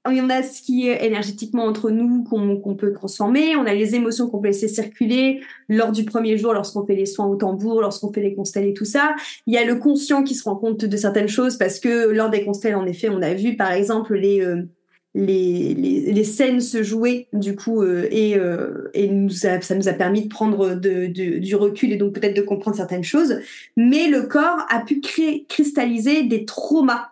il 0.09 0.17
y 0.17 0.21
en 0.21 0.29
a 0.29 0.43
ce 0.43 0.61
qui 0.61 0.87
est 0.87 1.05
énergétiquement 1.05 1.65
entre 1.65 1.91
nous 1.91 2.23
qu'on 2.23 2.75
peut 2.75 2.93
transformer, 2.93 3.55
on 3.55 3.65
a 3.65 3.73
les 3.73 3.95
émotions 3.95 4.29
qu'on 4.29 4.39
peut 4.39 4.47
laisser 4.47 4.67
circuler 4.67 5.41
lors 5.69 5.91
du 5.91 6.05
premier 6.05 6.37
jour, 6.37 6.53
lorsqu'on 6.53 6.85
fait 6.85 6.95
les 6.95 7.05
soins 7.05 7.25
au 7.25 7.35
tambour, 7.35 7.81
lorsqu'on 7.81 8.11
fait 8.11 8.21
les 8.21 8.33
constelles 8.33 8.67
et 8.67 8.73
tout 8.73 8.85
ça. 8.85 9.13
Il 9.45 9.53
y 9.53 9.57
a 9.57 9.65
le 9.65 9.75
conscient 9.75 10.23
qui 10.23 10.35
se 10.35 10.43
rend 10.43 10.55
compte 10.55 10.83
de 10.83 10.97
certaines 10.97 11.29
choses 11.29 11.57
parce 11.57 11.79
que 11.79 12.09
lors 12.09 12.29
des 12.29 12.43
constelles, 12.43 12.75
en 12.75 12.85
effet, 12.85 13.09
on 13.09 13.21
a 13.21 13.33
vu 13.33 13.55
par 13.55 13.71
exemple 13.71 14.15
les 14.15 14.41
euh, 14.41 14.63
les, 15.13 16.23
scènes 16.23 16.61
se 16.61 16.83
jouer 16.83 17.27
du 17.33 17.55
coup 17.55 17.81
euh, 17.81 18.07
et, 18.11 18.35
euh, 18.37 18.89
et 18.93 19.07
nous 19.09 19.29
ça 19.29 19.57
nous 19.75 19.89
a 19.89 19.93
permis 19.93 20.23
de 20.23 20.29
prendre 20.29 20.75
du 20.75 21.55
recul 21.55 21.91
et 21.91 21.97
donc 21.97 22.13
peut-être 22.13 22.35
de 22.35 22.41
comprendre 22.41 22.77
certaines 22.77 23.03
choses. 23.03 23.39
Mais 23.75 24.07
le 24.07 24.23
corps 24.23 24.65
a 24.69 24.79
pu 24.81 25.01
cristalliser 25.47 26.23
des 26.23 26.45
traumas. 26.45 27.09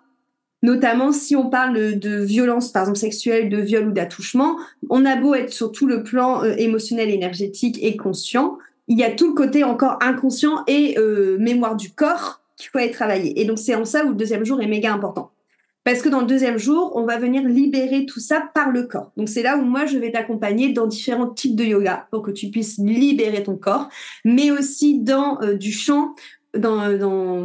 Notamment 0.61 1.13
si 1.13 1.37
on 1.37 1.49
parle 1.49 1.99
de 1.99 2.21
violence 2.21 2.71
par 2.71 2.83
exemple 2.83 2.99
sexuelle 2.99 3.49
de 3.49 3.57
viol 3.57 3.87
ou 3.87 3.91
d'attouchement 3.91 4.57
on 4.89 5.05
a 5.05 5.15
beau 5.15 5.33
être 5.33 5.53
sur 5.53 5.71
tout 5.71 5.87
le 5.87 6.03
plan 6.03 6.43
euh, 6.43 6.53
émotionnel 6.57 7.09
énergétique 7.09 7.79
et 7.81 7.95
conscient 7.95 8.57
il 8.89 8.97
y 8.97 9.03
a 9.03 9.11
tout 9.11 9.27
le 9.27 9.33
côté 9.35 9.63
encore 9.63 9.97
inconscient 10.01 10.63
et 10.67 10.97
mémoire 11.37 11.77
du 11.77 11.91
corps 11.91 12.41
qu'il 12.57 12.71
faut 12.71 12.79
aller 12.79 12.91
travailler 12.91 13.39
et 13.39 13.45
donc 13.45 13.57
c'est 13.57 13.75
en 13.75 13.85
ça 13.85 14.03
où 14.03 14.09
le 14.09 14.15
deuxième 14.15 14.43
jour 14.43 14.61
est 14.61 14.67
méga 14.67 14.91
important 14.91 15.31
parce 15.89 16.03
que 16.03 16.09
dans 16.09 16.21
le 16.21 16.27
deuxième 16.27 16.59
jour, 16.59 16.91
on 16.93 17.03
va 17.03 17.17
venir 17.17 17.41
libérer 17.41 18.05
tout 18.05 18.19
ça 18.19 18.43
par 18.53 18.69
le 18.69 18.83
corps. 18.83 19.11
Donc 19.17 19.27
c'est 19.27 19.41
là 19.41 19.57
où 19.57 19.63
moi, 19.63 19.87
je 19.87 19.97
vais 19.97 20.11
t'accompagner 20.11 20.71
dans 20.71 20.85
différents 20.85 21.29
types 21.29 21.55
de 21.55 21.63
yoga 21.63 22.07
pour 22.11 22.21
que 22.21 22.29
tu 22.29 22.51
puisses 22.51 22.77
libérer 22.77 23.41
ton 23.41 23.57
corps, 23.57 23.89
mais 24.23 24.51
aussi 24.51 24.99
dans 24.99 25.41
euh, 25.41 25.55
du 25.55 25.71
chant, 25.71 26.13
dans, 26.55 26.95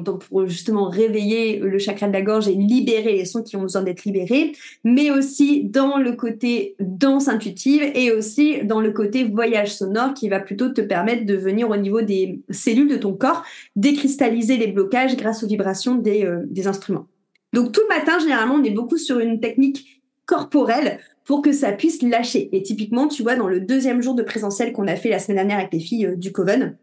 dans, 0.03 0.19
pour 0.19 0.47
justement 0.47 0.91
réveiller 0.91 1.59
le 1.59 1.79
chakra 1.79 2.07
de 2.07 2.13
la 2.13 2.21
gorge 2.21 2.47
et 2.47 2.55
libérer 2.55 3.13
les 3.13 3.25
sons 3.25 3.43
qui 3.43 3.57
ont 3.57 3.63
besoin 3.63 3.83
d'être 3.83 4.05
libérés, 4.05 4.53
mais 4.85 5.11
aussi 5.11 5.65
dans 5.65 5.97
le 5.97 6.13
côté 6.13 6.77
danse 6.81 7.29
intuitive 7.29 7.83
et 7.95 8.13
aussi 8.13 8.63
dans 8.63 8.83
le 8.83 8.93
côté 8.93 9.25
voyage 9.25 9.75
sonore 9.75 10.13
qui 10.13 10.29
va 10.29 10.41
plutôt 10.41 10.69
te 10.69 10.83
permettre 10.83 11.25
de 11.25 11.35
venir 11.35 11.71
au 11.71 11.77
niveau 11.77 12.03
des 12.03 12.41
cellules 12.51 12.91
de 12.91 12.97
ton 12.97 13.15
corps, 13.15 13.43
décristalliser 13.75 14.59
les 14.59 14.67
blocages 14.67 15.17
grâce 15.17 15.43
aux 15.43 15.49
vibrations 15.49 15.95
des, 15.95 16.27
euh, 16.27 16.43
des 16.45 16.67
instruments. 16.67 17.07
Donc 17.55 17.71
tout 17.71 17.83
le 17.89 17.95
matin, 17.97 18.19
généralement, 18.19 18.57
on 18.57 18.65
est 18.65 18.71
beaucoup 18.71 18.99
sur 18.99 19.21
une 19.21 19.39
technique 19.39 20.03
corporelle 20.27 20.99
pour 21.25 21.41
que 21.41 21.53
ça 21.53 21.71
puisse 21.71 22.03
lâcher. 22.03 22.49
Et 22.53 22.63
typiquement, 22.63 23.07
tu 23.07 23.23
vois, 23.23 23.37
dans 23.37 23.47
le 23.47 23.61
deuxième 23.61 24.03
jour 24.03 24.15
de 24.15 24.25
présentiel 24.25 24.73
qu'on 24.73 24.89
a 24.89 24.97
fait 24.97 25.09
la 25.09 25.21
semaine 25.21 25.37
dernière 25.37 25.59
avec 25.59 25.73
les 25.73 25.79
filles 25.79 26.07
euh, 26.07 26.17
du 26.17 26.33
Coven, 26.33 26.77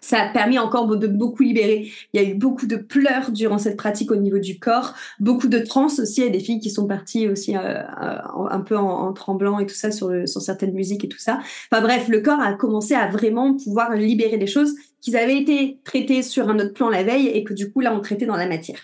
ça 0.00 0.20
a 0.20 0.28
permis 0.32 0.60
encore 0.60 0.86
de 0.96 1.06
beaucoup 1.08 1.42
libérer. 1.42 1.90
Il 2.12 2.22
y 2.22 2.24
a 2.24 2.28
eu 2.28 2.34
beaucoup 2.34 2.66
de 2.66 2.76
pleurs 2.76 3.32
durant 3.32 3.58
cette 3.58 3.76
pratique 3.76 4.12
au 4.12 4.16
niveau 4.16 4.38
du 4.38 4.60
corps, 4.60 4.94
beaucoup 5.18 5.48
de 5.48 5.58
trans 5.58 5.86
aussi. 5.86 6.20
Il 6.20 6.24
y 6.24 6.28
a 6.28 6.30
des 6.30 6.38
filles 6.38 6.60
qui 6.60 6.70
sont 6.70 6.86
parties 6.86 7.26
aussi 7.26 7.56
euh, 7.56 7.60
euh, 7.60 8.18
un 8.50 8.60
peu 8.60 8.76
en, 8.76 9.12
tremblant 9.12 9.58
et 9.58 9.66
tout 9.66 9.74
ça 9.74 9.90
sur, 9.90 10.12
sur 10.28 10.40
certaines 10.40 10.74
musiques 10.74 11.04
et 11.04 11.08
tout 11.08 11.18
ça. 11.18 11.40
Enfin 11.72 11.82
bref, 11.82 12.06
le 12.06 12.20
corps 12.20 12.40
a 12.40 12.52
commencé 12.52 12.94
à 12.94 13.08
vraiment 13.08 13.56
pouvoir 13.56 13.96
libérer 13.96 14.38
des 14.38 14.46
choses 14.46 14.76
qui 15.00 15.16
avaient 15.16 15.40
été 15.40 15.80
traitées 15.82 16.22
sur 16.22 16.48
un 16.48 16.60
autre 16.60 16.74
plan 16.74 16.88
la 16.88 17.02
veille 17.02 17.26
et 17.26 17.42
que 17.42 17.52
du 17.52 17.72
coup 17.72 17.80
là 17.80 17.92
on 17.92 18.00
traitait 18.00 18.26
dans 18.26 18.36
la 18.36 18.46
matière. 18.46 18.78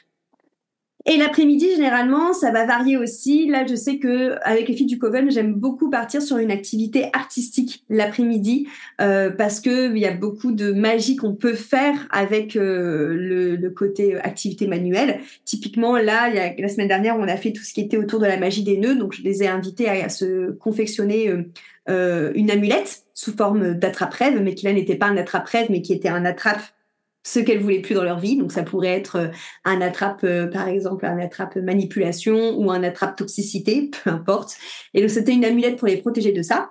Et 1.07 1.19
l'après-midi, 1.19 1.69
généralement, 1.77 2.33
ça 2.33 2.51
va 2.51 2.65
varier 2.65 2.97
aussi. 2.97 3.47
Là, 3.47 3.67
je 3.67 3.75
sais 3.75 3.99
que 3.99 4.37
avec 4.43 4.69
les 4.69 4.75
filles 4.75 4.87
du 4.87 4.99
Coven, 4.99 5.31
j'aime 5.31 5.53
beaucoup 5.53 5.91
partir 5.91 6.23
sur 6.23 6.39
une 6.39 6.51
activité 6.51 7.11
artistique 7.13 7.85
l'après-midi 7.91 8.69
euh, 9.03 9.31
parce 9.31 9.61
que 9.61 9.95
il 9.95 9.99
y 9.99 10.07
a 10.07 10.15
beaucoup 10.15 10.53
de 10.53 10.73
magie 10.73 11.17
qu'on 11.17 11.35
peut 11.35 11.53
faire 11.53 12.09
avec 12.11 12.57
euh, 12.57 13.15
le, 13.15 13.69
côté 13.69 14.17
activité 14.17 14.67
manuelle. 14.67 15.21
Typiquement, 15.45 15.99
là, 15.99 16.31
la 16.31 16.69
semaine 16.69 16.89
dernière, 16.89 17.17
on 17.19 17.29
a 17.29 17.37
fait 17.37 17.53
tout 17.53 17.63
ce 17.63 17.75
qui 17.75 17.83
était 17.83 17.99
autour 17.99 18.21
de 18.21 18.27
la 18.27 18.39
magie 18.39 18.65
des 18.65 18.79
nœuds. 18.79 18.95
Donc, 18.95 19.13
je 19.13 19.23
les 19.23 19.43
ai 19.43 19.49
invités 19.49 19.91
à, 19.91 20.09
se 20.09 20.53
confectionner 20.53 21.31
euh, 21.91 22.33
une 22.35 22.51
amulette 22.51 23.03
sous 23.13 23.37
forme 23.37 23.75
d'attrape-rêve, 23.75 24.41
mais 24.41 24.55
qui 24.55 24.65
là 24.65 24.73
n'était 24.73 24.97
pas 24.97 25.07
un 25.07 25.17
attrape-rêve, 25.19 25.67
mais 25.69 25.83
qui 25.83 25.93
était 25.93 26.09
un 26.09 26.25
attrape 26.25 26.63
ce 27.25 27.41
qu'elles 27.41 27.59
voulaient 27.59 27.81
plus 27.81 27.95
dans 27.95 28.05
leur 28.05 28.21
vie. 28.21 28.37
Donc 28.37 28.53
ça 28.53 28.63
pourrait 28.63 28.93
être 28.93 29.17
euh, 29.17 29.29
un 29.65 29.81
attrape, 29.81 30.21
euh, 30.23 30.47
par 30.47 30.69
exemple, 30.69 31.07
un 31.07 31.19
attrape 31.19 31.57
manipulation 31.57 32.57
ou 32.57 32.71
un 32.71 32.85
attrape 32.85 33.17
toxicité, 33.17 33.91
peu 34.05 34.11
importe. 34.11 34.57
Et 34.93 35.01
donc 35.01 35.11
c'était 35.11 35.33
une 35.33 35.45
amulette 35.45 35.77
pour 35.77 35.89
les 35.89 35.97
protéger 35.97 36.33
de 36.33 36.43
ça. 36.43 36.71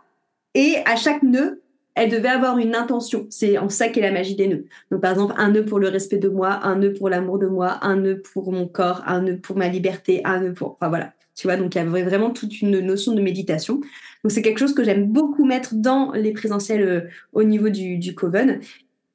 Et 0.53 0.77
à 0.85 0.95
chaque 0.95 1.23
nœud, 1.23 1.61
elle 1.95 2.09
devait 2.09 2.29
avoir 2.29 2.57
une 2.57 2.75
intention. 2.75 3.27
C'est 3.29 3.57
en 3.57 3.69
ça 3.69 3.89
qu'est 3.89 4.01
la 4.01 4.11
magie 4.11 4.35
des 4.35 4.47
nœuds. 4.47 4.65
Donc 4.91 5.01
par 5.01 5.11
exemple, 5.11 5.33
un 5.37 5.51
nœud 5.51 5.65
pour 5.65 5.79
le 5.79 5.89
respect 5.89 6.17
de 6.17 6.29
moi, 6.29 6.59
un 6.63 6.75
nœud 6.75 6.93
pour 6.93 7.09
l'amour 7.09 7.39
de 7.39 7.47
moi, 7.47 7.79
un 7.81 7.97
nœud 7.97 8.21
pour 8.21 8.51
mon 8.51 8.67
corps, 8.67 9.03
un 9.05 9.21
nœud 9.21 9.37
pour 9.37 9.57
ma 9.57 9.67
liberté, 9.67 10.21
un 10.23 10.39
nœud 10.39 10.53
pour... 10.53 10.71
Enfin 10.73 10.89
voilà. 10.89 11.13
Tu 11.35 11.47
vois, 11.47 11.57
donc 11.57 11.73
il 11.73 11.79
y 11.79 11.81
avait 11.81 12.03
vraiment 12.03 12.29
toute 12.29 12.61
une 12.61 12.79
notion 12.79 13.13
de 13.13 13.21
méditation. 13.21 13.81
Donc 14.23 14.31
c'est 14.31 14.43
quelque 14.43 14.59
chose 14.59 14.75
que 14.75 14.83
j'aime 14.83 15.07
beaucoup 15.07 15.45
mettre 15.45 15.73
dans 15.73 16.11
les 16.11 16.31
présentiels 16.31 16.87
euh, 16.87 17.01
au 17.31 17.43
niveau 17.43 17.69
du, 17.69 17.97
du 17.97 18.13
Coven. 18.13 18.59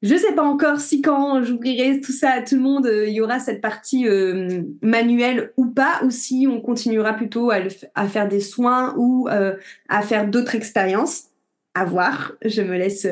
Je 0.00 0.14
sais 0.14 0.32
pas 0.32 0.44
encore 0.44 0.78
si 0.78 1.02
quand 1.02 1.42
j'ouvrirai 1.42 2.00
tout 2.00 2.12
ça 2.12 2.30
à 2.30 2.42
tout 2.42 2.54
le 2.54 2.61
monde, 2.61 2.87
euh, 2.87 3.08
il 3.08 3.14
y 3.14 3.20
aura 3.20 3.40
cette 3.40 3.61
partie 3.61 4.06
euh, 4.06 4.62
manuelle 4.80 5.52
ou 5.56 5.66
pas, 5.66 6.00
ou 6.04 6.11
si 6.11 6.46
on 6.48 6.61
continuera 6.61 7.14
plutôt 7.14 7.50
à, 7.50 8.06
faire 8.08 8.28
des 8.28 8.40
soins 8.40 8.94
ou 8.96 9.28
euh, 9.28 9.56
à 9.88 10.02
faire 10.02 10.28
d'autres 10.28 10.54
expériences. 10.54 11.24
À 11.74 11.84
voir. 11.84 12.32
Je 12.44 12.62
me 12.62 12.76
laisse, 12.76 13.06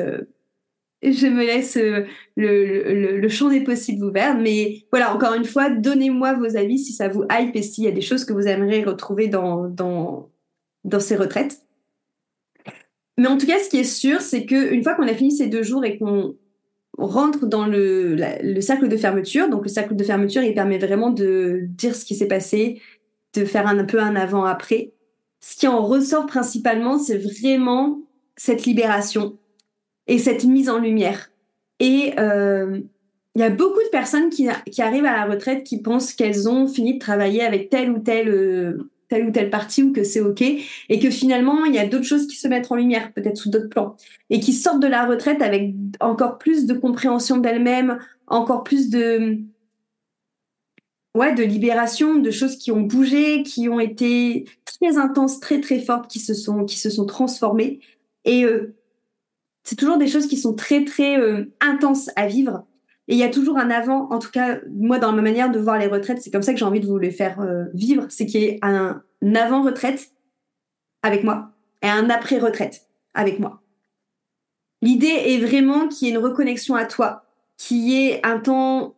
je 1.01 1.27
me 1.27 1.45
laisse 1.45 1.77
le, 2.35 3.27
champ 3.29 3.49
des 3.49 3.61
possibles 3.61 4.03
ouvert. 4.05 4.37
Mais 4.37 4.85
voilà, 4.91 5.13
encore 5.13 5.33
une 5.33 5.45
fois, 5.45 5.69
donnez-moi 5.69 6.33
vos 6.33 6.57
avis 6.57 6.79
si 6.79 6.93
ça 6.93 7.07
vous 7.09 7.23
hype 7.31 7.55
et 7.55 7.61
s'il 7.61 7.83
y 7.83 7.87
a 7.87 7.91
des 7.91 8.01
choses 8.01 8.25
que 8.25 8.33
vous 8.33 8.47
aimeriez 8.47 8.83
retrouver 8.83 9.27
dans, 9.27 9.67
dans, 9.69 10.29
dans 10.83 10.99
ces 10.99 11.15
retraites. 11.15 11.61
Mais 13.17 13.27
en 13.27 13.37
tout 13.37 13.47
cas, 13.47 13.59
ce 13.59 13.69
qui 13.69 13.79
est 13.79 13.83
sûr, 13.83 14.21
c'est 14.21 14.45
qu'une 14.45 14.83
fois 14.83 14.95
qu'on 14.95 15.07
a 15.07 15.13
fini 15.13 15.31
ces 15.31 15.47
deux 15.47 15.63
jours 15.63 15.85
et 15.85 15.97
qu'on 15.97 16.35
rentre 16.97 17.45
dans 17.45 17.67
le, 17.67 18.15
le, 18.15 18.61
cercle 18.61 18.87
de 18.87 18.97
fermeture. 18.97 19.49
Donc 19.49 19.63
le 19.63 19.69
cercle 19.69 19.95
de 19.95 20.03
fermeture, 20.03 20.41
il 20.41 20.53
permet 20.53 20.77
vraiment 20.77 21.11
de 21.11 21.61
dire 21.67 21.95
ce 21.95 22.03
qui 22.05 22.15
s'est 22.15 22.27
passé, 22.27 22.81
de 23.33 23.45
faire 23.45 23.67
un, 23.67 23.83
peu 23.85 23.99
un 24.01 24.15
avant-après. 24.15 24.93
Ce 25.39 25.55
qui 25.55 25.67
en 25.67 25.83
ressort 25.83 26.25
principalement, 26.25 26.97
c'est 26.97 27.17
vraiment 27.17 28.01
cette 28.35 28.65
libération 28.65 29.37
et 30.07 30.17
cette 30.17 30.43
mise 30.43 30.69
en 30.69 30.79
lumière. 30.79 31.31
Et 31.79 32.13
euh, 32.17 32.79
il 33.35 33.41
y 33.41 33.43
a 33.43 33.49
beaucoup 33.51 33.83
de 33.83 33.89
personnes 33.91 34.29
qui, 34.29 34.49
qui, 34.71 34.81
arrivent 34.81 35.05
à 35.05 35.15
la 35.15 35.25
retraite 35.25 35.63
qui 35.63 35.81
pensent 35.81 36.13
qu'elles 36.13 36.49
ont 36.49 36.67
fini 36.67 36.95
de 36.95 36.99
travailler 36.99 37.43
avec 37.43 37.69
tel 37.69 37.91
ou 37.91 37.99
tel 37.99 38.29
euh, 38.29 38.89
telle 39.09 39.25
ou 39.27 39.31
telle 39.31 39.49
partie 39.49 39.83
ou 39.83 39.93
que 39.93 40.03
c'est 40.03 40.19
OK 40.19 40.41
et 40.41 40.99
que 40.99 41.09
finalement 41.09 41.65
il 41.65 41.73
y 41.73 41.79
a 41.79 41.87
d'autres 41.87 42.05
choses 42.05 42.27
qui 42.27 42.35
se 42.35 42.47
mettent 42.47 42.71
en 42.71 42.75
lumière 42.75 43.13
peut-être 43.13 43.37
sous 43.37 43.49
d'autres 43.49 43.69
plans 43.69 43.95
et 44.29 44.39
qui 44.39 44.53
sortent 44.53 44.81
de 44.81 44.87
la 44.87 45.05
retraite 45.05 45.41
avec 45.41 45.73
encore 45.99 46.37
plus 46.37 46.65
de 46.65 46.73
compréhension 46.73 47.37
d'elles-mêmes, 47.37 47.99
encore 48.27 48.63
plus 48.63 48.89
de 48.89 49.39
ouais, 51.15 51.33
de 51.33 51.43
libération, 51.43 52.15
de 52.15 52.31
choses 52.31 52.57
qui 52.57 52.71
ont 52.71 52.81
bougé, 52.81 53.43
qui 53.43 53.69
ont 53.69 53.79
été 53.79 54.45
très 54.65 54.97
intenses, 54.97 55.39
très 55.39 55.61
très 55.61 55.79
fortes 55.79 56.09
qui 56.09 56.19
se 56.19 56.33
sont 56.33 56.65
qui 56.65 56.79
se 56.79 56.89
sont 56.89 57.05
transformées 57.05 57.79
et 58.25 58.43
euh, 58.43 58.75
c'est 59.63 59.75
toujours 59.75 59.97
des 59.97 60.07
choses 60.07 60.27
qui 60.27 60.37
sont 60.37 60.53
très 60.53 60.85
très 60.85 61.19
euh, 61.19 61.53
intenses 61.59 62.09
à 62.15 62.27
vivre 62.27 62.65
et 63.07 63.13
il 63.13 63.17
y 63.17 63.23
a 63.23 63.29
toujours 63.29 63.57
un 63.57 63.69
avant, 63.69 64.09
en 64.11 64.19
tout 64.19 64.31
cas, 64.31 64.59
moi, 64.69 64.99
dans 64.99 65.13
ma 65.13 65.21
manière 65.21 65.49
de 65.49 65.59
voir 65.59 65.77
les 65.77 65.87
retraites, 65.87 66.21
c'est 66.21 66.31
comme 66.31 66.41
ça 66.41 66.51
que 66.51 66.59
j'ai 66.59 66.65
envie 66.65 66.81
de 66.81 66.85
vous 66.85 66.97
les 66.97 67.11
faire 67.11 67.39
euh, 67.39 67.65
vivre, 67.73 68.05
c'est 68.09 68.25
qu'il 68.25 68.41
y 68.41 68.45
ait 68.45 68.59
un, 68.61 69.01
avant-retraite 69.33 70.11
avec 71.03 71.23
moi 71.23 71.51
et 71.81 71.87
un 71.87 72.09
après-retraite 72.09 72.87
avec 73.13 73.39
moi. 73.39 73.61
L'idée 74.81 75.07
est 75.07 75.39
vraiment 75.39 75.87
qu'il 75.87 76.07
y 76.07 76.11
ait 76.11 76.13
une 76.13 76.23
reconnexion 76.23 76.75
à 76.75 76.85
toi, 76.85 77.23
qu'il 77.57 77.77
y 77.77 78.07
ait 78.07 78.25
un 78.25 78.39
temps 78.39 78.95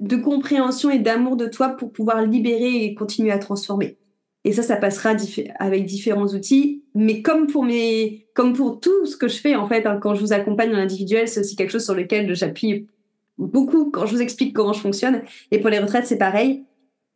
de 0.00 0.16
compréhension 0.16 0.90
et 0.90 0.98
d'amour 0.98 1.36
de 1.36 1.46
toi 1.46 1.70
pour 1.70 1.90
pouvoir 1.90 2.22
libérer 2.22 2.84
et 2.84 2.94
continuer 2.94 3.32
à 3.32 3.38
transformer. 3.38 3.96
Et 4.44 4.52
ça, 4.52 4.62
ça 4.62 4.76
passera 4.76 5.14
avec 5.58 5.86
différents 5.86 6.26
outils. 6.26 6.82
Mais 6.94 7.22
comme 7.22 7.46
pour 7.46 7.64
mes, 7.64 8.26
comme 8.34 8.52
pour 8.52 8.78
tout 8.78 9.06
ce 9.06 9.16
que 9.16 9.26
je 9.26 9.36
fais, 9.36 9.56
en 9.56 9.66
fait, 9.66 9.86
hein, 9.86 9.98
quand 10.00 10.14
je 10.14 10.20
vous 10.20 10.32
accompagne 10.32 10.74
en 10.74 10.78
individuel, 10.78 11.28
c'est 11.28 11.40
aussi 11.40 11.56
quelque 11.56 11.70
chose 11.70 11.84
sur 11.84 11.94
lequel 11.94 12.34
j'appuie 12.34 12.86
beaucoup 13.38 13.90
quand 13.90 14.06
je 14.06 14.14
vous 14.14 14.22
explique 14.22 14.54
comment 14.54 14.74
je 14.74 14.80
fonctionne. 14.80 15.22
Et 15.50 15.60
pour 15.60 15.70
les 15.70 15.78
retraites, 15.78 16.06
c'est 16.06 16.18
pareil. 16.18 16.64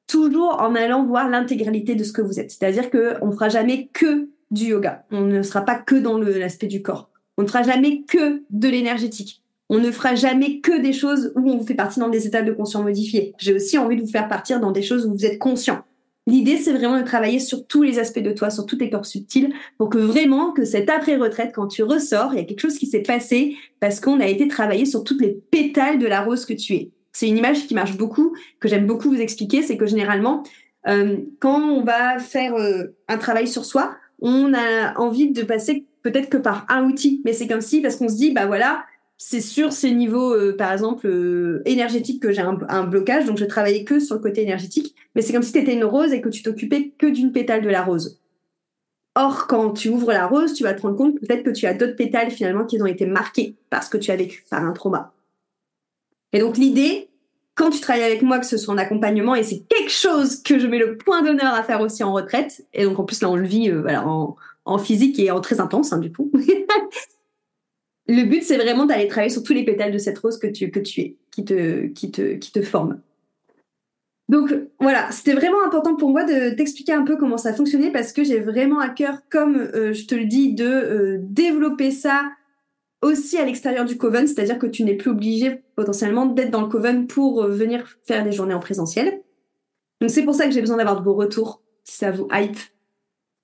Toujours 0.06 0.56
en 0.60 0.74
allant 0.74 1.04
voir 1.04 1.28
l'intégralité 1.28 1.94
de 1.94 2.02
ce 2.02 2.12
que 2.12 2.22
vous 2.22 2.40
êtes. 2.40 2.50
C'est-à-dire 2.50 2.90
qu'on 2.90 3.26
ne 3.26 3.32
fera 3.32 3.50
jamais 3.50 3.88
que 3.92 4.30
du 4.50 4.66
yoga. 4.66 5.04
On 5.10 5.20
ne 5.20 5.42
sera 5.42 5.60
pas 5.62 5.76
que 5.76 5.96
dans 5.96 6.18
l'aspect 6.18 6.66
du 6.66 6.80
corps. 6.80 7.10
On 7.36 7.42
ne 7.42 7.46
fera 7.46 7.62
jamais 7.62 8.02
que 8.02 8.42
de 8.48 8.68
l'énergétique. 8.68 9.42
On 9.68 9.78
ne 9.78 9.90
fera 9.90 10.14
jamais 10.14 10.60
que 10.60 10.80
des 10.80 10.94
choses 10.94 11.32
où 11.36 11.50
on 11.50 11.58
vous 11.58 11.66
fait 11.66 11.74
partie 11.74 12.00
dans 12.00 12.08
des 12.08 12.26
états 12.26 12.42
de 12.42 12.52
conscience 12.52 12.82
modifiés. 12.82 13.34
J'ai 13.38 13.54
aussi 13.54 13.76
envie 13.76 13.96
de 13.96 14.00
vous 14.00 14.10
faire 14.10 14.28
partir 14.28 14.60
dans 14.60 14.72
des 14.72 14.82
choses 14.82 15.04
où 15.04 15.12
vous 15.12 15.26
êtes 15.26 15.38
conscient. 15.38 15.84
L'idée, 16.28 16.58
c'est 16.58 16.74
vraiment 16.74 16.98
de 16.98 17.06
travailler 17.06 17.38
sur 17.38 17.66
tous 17.66 17.82
les 17.82 17.98
aspects 17.98 18.18
de 18.18 18.32
toi, 18.32 18.50
sur 18.50 18.66
tous 18.66 18.76
tes 18.76 18.90
corps 18.90 19.06
subtils, 19.06 19.50
pour 19.78 19.88
que 19.88 19.96
vraiment, 19.96 20.52
que 20.52 20.66
cette 20.66 20.90
après-retraite, 20.90 21.52
quand 21.54 21.68
tu 21.68 21.82
ressors, 21.82 22.34
il 22.34 22.36
y 22.36 22.42
a 22.42 22.44
quelque 22.44 22.60
chose 22.60 22.76
qui 22.76 22.84
s'est 22.84 23.00
passé 23.00 23.56
parce 23.80 23.98
qu'on 23.98 24.20
a 24.20 24.26
été 24.26 24.46
travaillé 24.46 24.84
sur 24.84 25.04
toutes 25.04 25.22
les 25.22 25.40
pétales 25.50 25.98
de 25.98 26.06
la 26.06 26.20
rose 26.20 26.44
que 26.44 26.52
tu 26.52 26.74
es. 26.74 26.90
C'est 27.12 27.28
une 27.28 27.38
image 27.38 27.66
qui 27.66 27.72
marche 27.72 27.96
beaucoup, 27.96 28.36
que 28.60 28.68
j'aime 28.68 28.86
beaucoup 28.86 29.08
vous 29.08 29.22
expliquer, 29.22 29.62
c'est 29.62 29.78
que 29.78 29.86
généralement, 29.86 30.42
euh, 30.86 31.16
quand 31.40 31.62
on 31.62 31.82
va 31.82 32.18
faire 32.18 32.54
euh, 32.56 32.94
un 33.08 33.16
travail 33.16 33.48
sur 33.48 33.64
soi, 33.64 33.96
on 34.20 34.52
a 34.52 34.98
envie 34.98 35.30
de 35.30 35.42
passer 35.44 35.86
peut-être 36.02 36.28
que 36.28 36.36
par 36.36 36.66
un 36.68 36.84
outil, 36.84 37.22
mais 37.24 37.32
c'est 37.32 37.48
comme 37.48 37.62
si, 37.62 37.80
parce 37.80 37.96
qu'on 37.96 38.10
se 38.10 38.16
dit, 38.16 38.32
bah 38.32 38.44
voilà, 38.44 38.84
c'est 39.18 39.40
sur 39.40 39.72
ces 39.72 39.90
niveaux, 39.90 40.33
euh, 40.33 40.57
par 40.57 40.72
exemple, 40.72 41.09
euh, 41.09 41.61
énergétiques 41.64 42.22
que 42.22 42.31
j'ai 42.31 42.40
un, 42.40 42.85
blocage, 42.85 43.26
donc 43.26 43.37
je 43.37 43.44
travaillais 43.44 43.83
que 43.83 43.98
sur 43.98 44.14
le 44.14 44.20
côté 44.20 44.42
énergétique, 44.42 44.94
mais 45.14 45.22
c'est 45.22 45.33
comme 45.33 45.42
si 45.42 45.52
tu 45.52 45.59
étais 45.59 45.74
une 45.74 45.85
rose 45.85 46.12
et 46.12 46.20
que 46.20 46.28
tu 46.28 46.42
t'occupais 46.42 46.92
que 46.96 47.07
d'une 47.07 47.33
pétale 47.33 47.62
de 47.62 47.68
la 47.68 47.83
rose. 47.83 48.20
Or, 49.16 49.48
quand 49.48 49.72
tu 49.72 49.88
ouvres 49.88 50.12
la 50.12 50.28
rose, 50.28 50.54
tu 50.54 50.62
vas 50.62 50.72
te 50.72 50.83
rendre 50.83 50.96
compte 50.96 51.18
peut-être 51.18 51.42
que 51.42 51.50
tu 51.50 51.66
as 51.66 51.74
d'autres 51.74 51.96
pétales 51.96 52.31
finalement 52.31 52.64
qui 52.64 52.81
ont 52.81 52.87
été 52.87 53.04
marqués 53.04 53.57
par 53.68 53.83
ce 53.83 53.90
que 53.90 53.98
tu 53.98 54.12
as 54.12 54.16
vécu, 54.16 54.44
par 54.48 54.64
un 54.64 54.72
trauma. 54.72 55.12
Et 56.33 56.38
donc 56.38 56.57
l'idée, 56.57 57.09
quand 57.57 57.70
tu 57.70 57.81
travailles 57.81 58.04
avec 58.04 58.22
moi, 58.22 58.38
que 58.38 58.46
ce 58.46 58.57
soit 58.57 58.72
en 58.72 58.78
accompagnement, 58.78 59.35
et 59.35 59.42
c'est 59.42 59.64
quelque 59.68 59.90
chose 59.90 60.40
que 60.44 60.61
je 60.61 60.68
mets 60.68 60.78
le 60.78 60.96
point 60.96 61.22
d'honneur 61.22 61.54
à 61.54 61.64
faire 61.64 61.81
aussi 61.81 62.04
en 62.04 62.12
retraite, 62.12 62.64
et 62.72 62.85
donc 62.85 63.00
en 63.00 63.04
plus 63.04 63.20
là 63.20 63.28
on 63.28 63.35
le 63.35 63.48
vit 63.48 63.68
euh, 63.68 63.85
en, 64.64 64.78
physique 64.78 65.18
et 65.18 65.33
en 65.33 65.40
très 65.40 65.59
intense 65.59 65.92
hein, 65.92 65.98
du 65.98 66.12
coup, 66.12 66.31
le 68.09 68.25
but, 68.25 68.42
c'est 68.42 68.57
vraiment 68.57 68.87
d'aller 68.87 69.07
travailler 69.07 69.33
sur 69.33 69.42
tous 69.42 69.53
les 69.53 69.64
pétales 69.64 69.92
de 69.92 69.99
cette 69.99 70.18
rose 70.18 70.38
que 70.38 70.47
tu, 70.47 70.71
que 70.71 70.81
tu 70.81 71.01
es, 71.01 71.16
qui 71.31 71.44
te, 71.44 71.87
qui 71.88 72.11
te, 72.11 72.35
qui 72.35 72.53
te 72.53 72.62
forme. 72.62 73.01
Donc 74.29 74.55
voilà, 74.79 75.11
c'était 75.11 75.33
vraiment 75.33 75.64
important 75.64 75.97
pour 75.97 76.11
moi 76.11 76.25
de 76.25 76.55
t'expliquer 76.55 76.92
un 76.92 77.05
peu 77.05 77.16
comment 77.16 77.38
ça 77.38 77.55
fonctionnait 77.55 77.90
parce 77.90 78.12
que 78.12 78.25
j'ai 78.25 78.40
vraiment 78.40 78.79
à 78.79 78.90
cœur, 78.90 79.21
comme 79.31 79.57
euh, 79.57 79.94
je 79.94 80.07
te 80.07 80.14
le 80.14 80.27
dis, 80.27 80.53
de 80.53 80.66
euh, 80.66 81.18
développer 81.21 81.90
ça 81.90 82.31
aussi 83.01 83.38
à 83.38 83.44
l'extérieur 83.44 83.85
du 83.85 83.97
coven, 83.97 84.27
c'est-à-dire 84.27 84.59
que 84.59 84.66
tu 84.66 84.85
n'es 84.85 84.97
plus 84.97 85.11
obligé 85.11 85.62
potentiellement 85.77 86.27
d'être 86.27 86.51
dans 86.51 86.62
le 86.62 86.68
coven 86.68 87.07
pour 87.07 87.42
euh, 87.42 87.49
venir 87.49 87.99
faire 88.07 88.25
des 88.25 88.33
journées 88.33 88.55
en 88.55 88.61
présentiel. 88.61 89.23
Donc 90.01 90.11
c'est 90.11 90.25
pour 90.25 90.35
ça 90.35 90.47
que 90.47 90.53
j'ai 90.53 90.61
besoin 90.61 90.77
d'avoir 90.77 90.99
de 90.99 91.05
vos 91.05 91.14
retours, 91.14 91.62
si 91.85 91.97
ça 91.97 92.11
vous 92.11 92.29
hype. 92.33 92.59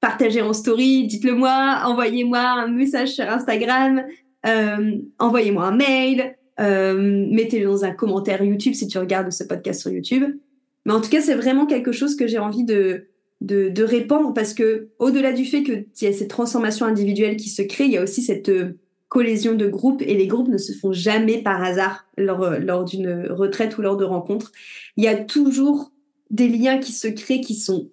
Partagez 0.00 0.42
en 0.42 0.52
story, 0.52 1.06
dites-le 1.06 1.34
moi, 1.34 1.82
envoyez-moi 1.86 2.40
un 2.40 2.68
message 2.68 3.14
sur 3.14 3.24
Instagram, 3.24 4.04
euh, 4.46 4.98
envoyez-moi 5.18 5.64
un 5.64 5.76
mail, 5.76 6.36
euh, 6.60 7.26
mettez-le 7.30 7.66
dans 7.66 7.84
un 7.84 7.92
commentaire 7.92 8.42
YouTube 8.42 8.74
si 8.74 8.86
tu 8.86 8.98
regardes 8.98 9.30
ce 9.30 9.44
podcast 9.44 9.80
sur 9.80 9.90
YouTube. 9.90 10.24
Mais 10.86 10.92
en 10.92 11.00
tout 11.00 11.10
cas, 11.10 11.20
c'est 11.20 11.34
vraiment 11.34 11.66
quelque 11.66 11.92
chose 11.92 12.14
que 12.14 12.26
j'ai 12.26 12.38
envie 12.38 12.64
de, 12.64 13.06
de, 13.40 13.68
de, 13.68 13.82
répandre 13.82 14.34
parce 14.34 14.54
que 14.54 14.88
au-delà 14.98 15.32
du 15.32 15.44
fait 15.44 15.62
qu'il 15.62 15.86
y 16.02 16.06
a 16.06 16.12
cette 16.12 16.28
transformation 16.28 16.86
individuelle 16.86 17.36
qui 17.36 17.48
se 17.48 17.62
crée, 17.62 17.84
il 17.84 17.92
y 17.92 17.96
a 17.96 18.02
aussi 18.02 18.22
cette 18.22 18.50
euh, 18.50 18.78
cohésion 19.08 19.54
de 19.54 19.66
groupe 19.66 20.02
et 20.02 20.14
les 20.14 20.26
groupes 20.26 20.48
ne 20.48 20.58
se 20.58 20.72
font 20.72 20.92
jamais 20.92 21.42
par 21.42 21.62
hasard 21.62 22.06
lors, 22.18 22.50
lors 22.58 22.84
d'une 22.84 23.26
retraite 23.30 23.78
ou 23.78 23.82
lors 23.82 23.96
de 23.96 24.04
rencontres. 24.04 24.52
Il 24.96 25.04
y 25.04 25.08
a 25.08 25.16
toujours 25.16 25.92
des 26.30 26.48
liens 26.48 26.78
qui 26.78 26.92
se 26.92 27.08
créent 27.08 27.40
qui 27.40 27.54
sont 27.54 27.90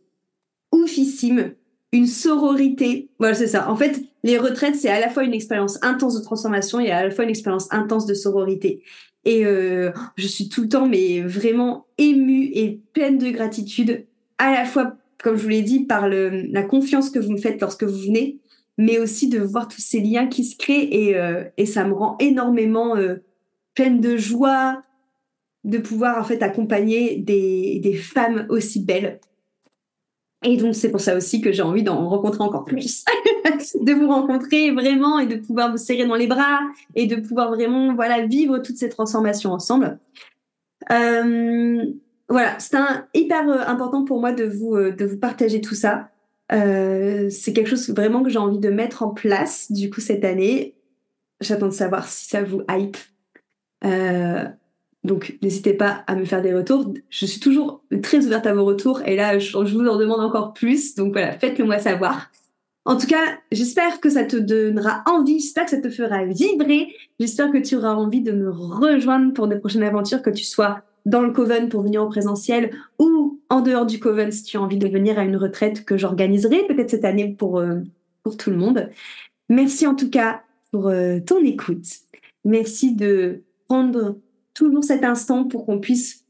oufissimes 0.71 1.53
une 1.91 2.07
sororité. 2.07 3.09
Voilà, 3.19 3.35
c'est 3.35 3.47
ça. 3.47 3.69
En 3.69 3.75
fait, 3.75 4.01
les 4.23 4.37
retraites, 4.37 4.75
c'est 4.75 4.89
à 4.89 4.99
la 4.99 5.09
fois 5.09 5.23
une 5.23 5.33
expérience 5.33 5.77
intense 5.81 6.17
de 6.17 6.23
transformation 6.23 6.79
et 6.79 6.91
à 6.91 7.03
la 7.03 7.11
fois 7.11 7.23
une 7.23 7.29
expérience 7.29 7.71
intense 7.71 8.05
de 8.05 8.13
sororité. 8.13 8.81
Et 9.25 9.45
euh, 9.45 9.91
je 10.15 10.27
suis 10.27 10.49
tout 10.49 10.63
le 10.63 10.69
temps, 10.69 10.87
mais 10.87 11.21
vraiment 11.21 11.85
émue 11.97 12.49
et 12.53 12.81
pleine 12.93 13.17
de 13.17 13.29
gratitude, 13.29 14.05
à 14.37 14.51
la 14.51 14.65
fois, 14.65 14.95
comme 15.21 15.35
je 15.35 15.43
vous 15.43 15.49
l'ai 15.49 15.61
dit, 15.61 15.81
par 15.81 16.07
le, 16.07 16.47
la 16.51 16.63
confiance 16.63 17.09
que 17.09 17.19
vous 17.19 17.31
me 17.31 17.37
faites 17.37 17.61
lorsque 17.61 17.83
vous 17.83 17.99
venez, 17.99 18.39
mais 18.77 18.97
aussi 18.97 19.29
de 19.29 19.39
voir 19.39 19.67
tous 19.67 19.81
ces 19.81 19.99
liens 19.99 20.27
qui 20.27 20.43
se 20.43 20.57
créent 20.57 20.87
et, 20.91 21.17
euh, 21.17 21.43
et 21.57 21.65
ça 21.65 21.83
me 21.83 21.93
rend 21.93 22.15
énormément 22.19 22.95
euh, 22.95 23.17
pleine 23.75 23.99
de 23.99 24.17
joie 24.17 24.83
de 25.63 25.77
pouvoir 25.77 26.19
en 26.19 26.23
fait 26.23 26.41
accompagner 26.41 27.17
des, 27.17 27.79
des 27.83 27.93
femmes 27.93 28.47
aussi 28.49 28.79
belles 28.83 29.19
Et 30.43 30.57
donc, 30.57 30.73
c'est 30.73 30.89
pour 30.89 31.01
ça 31.01 31.15
aussi 31.15 31.39
que 31.39 31.51
j'ai 31.51 31.61
envie 31.61 31.83
d'en 31.83 32.09
rencontrer 32.09 32.43
encore 32.43 32.65
plus, 32.65 33.05
de 33.79 33.93
vous 33.93 34.07
rencontrer 34.07 34.71
vraiment 34.71 35.19
et 35.19 35.27
de 35.27 35.35
pouvoir 35.35 35.71
vous 35.71 35.77
serrer 35.77 36.05
dans 36.07 36.15
les 36.15 36.27
bras 36.27 36.59
et 36.95 37.05
de 37.05 37.15
pouvoir 37.15 37.49
vraiment, 37.49 37.93
voilà, 37.93 38.25
vivre 38.25 38.57
toutes 38.57 38.77
ces 38.77 38.89
transformations 38.89 39.51
ensemble. 39.51 39.99
Euh, 40.91 41.85
voilà, 42.27 42.57
c'est 42.57 42.77
hyper 43.13 43.47
euh, 43.49 43.59
important 43.67 44.03
pour 44.03 44.19
moi 44.19 44.31
de 44.31 44.45
vous, 44.45 44.75
euh, 44.75 44.91
de 44.91 45.05
vous 45.05 45.17
partager 45.17 45.61
tout 45.61 45.75
ça. 45.75 46.09
c'est 46.49 47.53
quelque 47.53 47.69
chose 47.69 47.89
vraiment 47.91 48.23
que 48.23 48.29
j'ai 48.29 48.39
envie 48.39 48.59
de 48.59 48.69
mettre 48.69 49.03
en 49.03 49.09
place, 49.09 49.71
du 49.71 49.91
coup, 49.91 50.01
cette 50.01 50.25
année. 50.25 50.75
J'attends 51.39 51.67
de 51.67 51.73
savoir 51.73 52.07
si 52.07 52.27
ça 52.27 52.41
vous 52.43 52.61
hype. 52.69 52.97
Donc, 55.03 55.37
n'hésitez 55.41 55.73
pas 55.73 56.03
à 56.07 56.15
me 56.15 56.25
faire 56.25 56.41
des 56.41 56.53
retours. 56.53 56.93
Je 57.09 57.25
suis 57.25 57.39
toujours 57.39 57.83
très 58.03 58.25
ouverte 58.25 58.45
à 58.45 58.53
vos 58.53 58.65
retours 58.65 59.01
et 59.05 59.15
là, 59.15 59.39
je, 59.39 59.57
vous 59.57 59.87
en 59.87 59.97
demande 59.97 60.19
encore 60.19 60.53
plus. 60.53 60.95
Donc 60.95 61.13
voilà, 61.13 61.31
faites-le 61.33 61.65
moi 61.65 61.79
savoir. 61.79 62.29
En 62.85 62.97
tout 62.97 63.07
cas, 63.07 63.39
j'espère 63.51 63.99
que 63.99 64.09
ça 64.09 64.23
te 64.23 64.35
donnera 64.35 65.03
envie, 65.05 65.39
j'espère 65.39 65.65
que 65.65 65.71
ça 65.71 65.81
te 65.81 65.89
fera 65.89 66.25
vibrer, 66.25 66.95
j'espère 67.19 67.51
que 67.51 67.59
tu 67.59 67.75
auras 67.75 67.93
envie 67.93 68.21
de 68.21 68.31
me 68.31 68.49
rejoindre 68.49 69.33
pour 69.33 69.47
des 69.47 69.57
prochaines 69.57 69.83
aventures, 69.83 70.23
que 70.23 70.31
tu 70.31 70.43
sois 70.43 70.81
dans 71.05 71.21
le 71.21 71.31
Coven 71.31 71.69
pour 71.69 71.83
venir 71.83 72.01
au 72.01 72.07
présentiel 72.07 72.71
ou 72.99 73.39
en 73.49 73.61
dehors 73.61 73.85
du 73.85 73.99
Coven 73.99 74.31
si 74.31 74.43
tu 74.43 74.57
as 74.57 74.61
envie 74.61 74.77
de 74.77 74.87
venir 74.87 75.19
à 75.19 75.23
une 75.23 75.35
retraite 75.35 75.85
que 75.85 75.97
j'organiserai 75.97 76.65
peut-être 76.67 76.89
cette 76.89 77.05
année 77.05 77.35
pour, 77.37 77.59
euh, 77.59 77.81
pour 78.23 78.37
tout 78.37 78.49
le 78.49 78.57
monde. 78.57 78.89
Merci 79.49 79.85
en 79.85 79.95
tout 79.95 80.09
cas 80.09 80.41
pour 80.71 80.87
euh, 80.87 81.19
ton 81.19 81.43
écoute. 81.43 81.85
Merci 82.45 82.95
de 82.95 83.43
prendre 83.67 84.15
toujours 84.53 84.83
cet 84.83 85.03
instant 85.03 85.45
pour 85.45 85.65
qu'on 85.65 85.79
puisse 85.79 86.25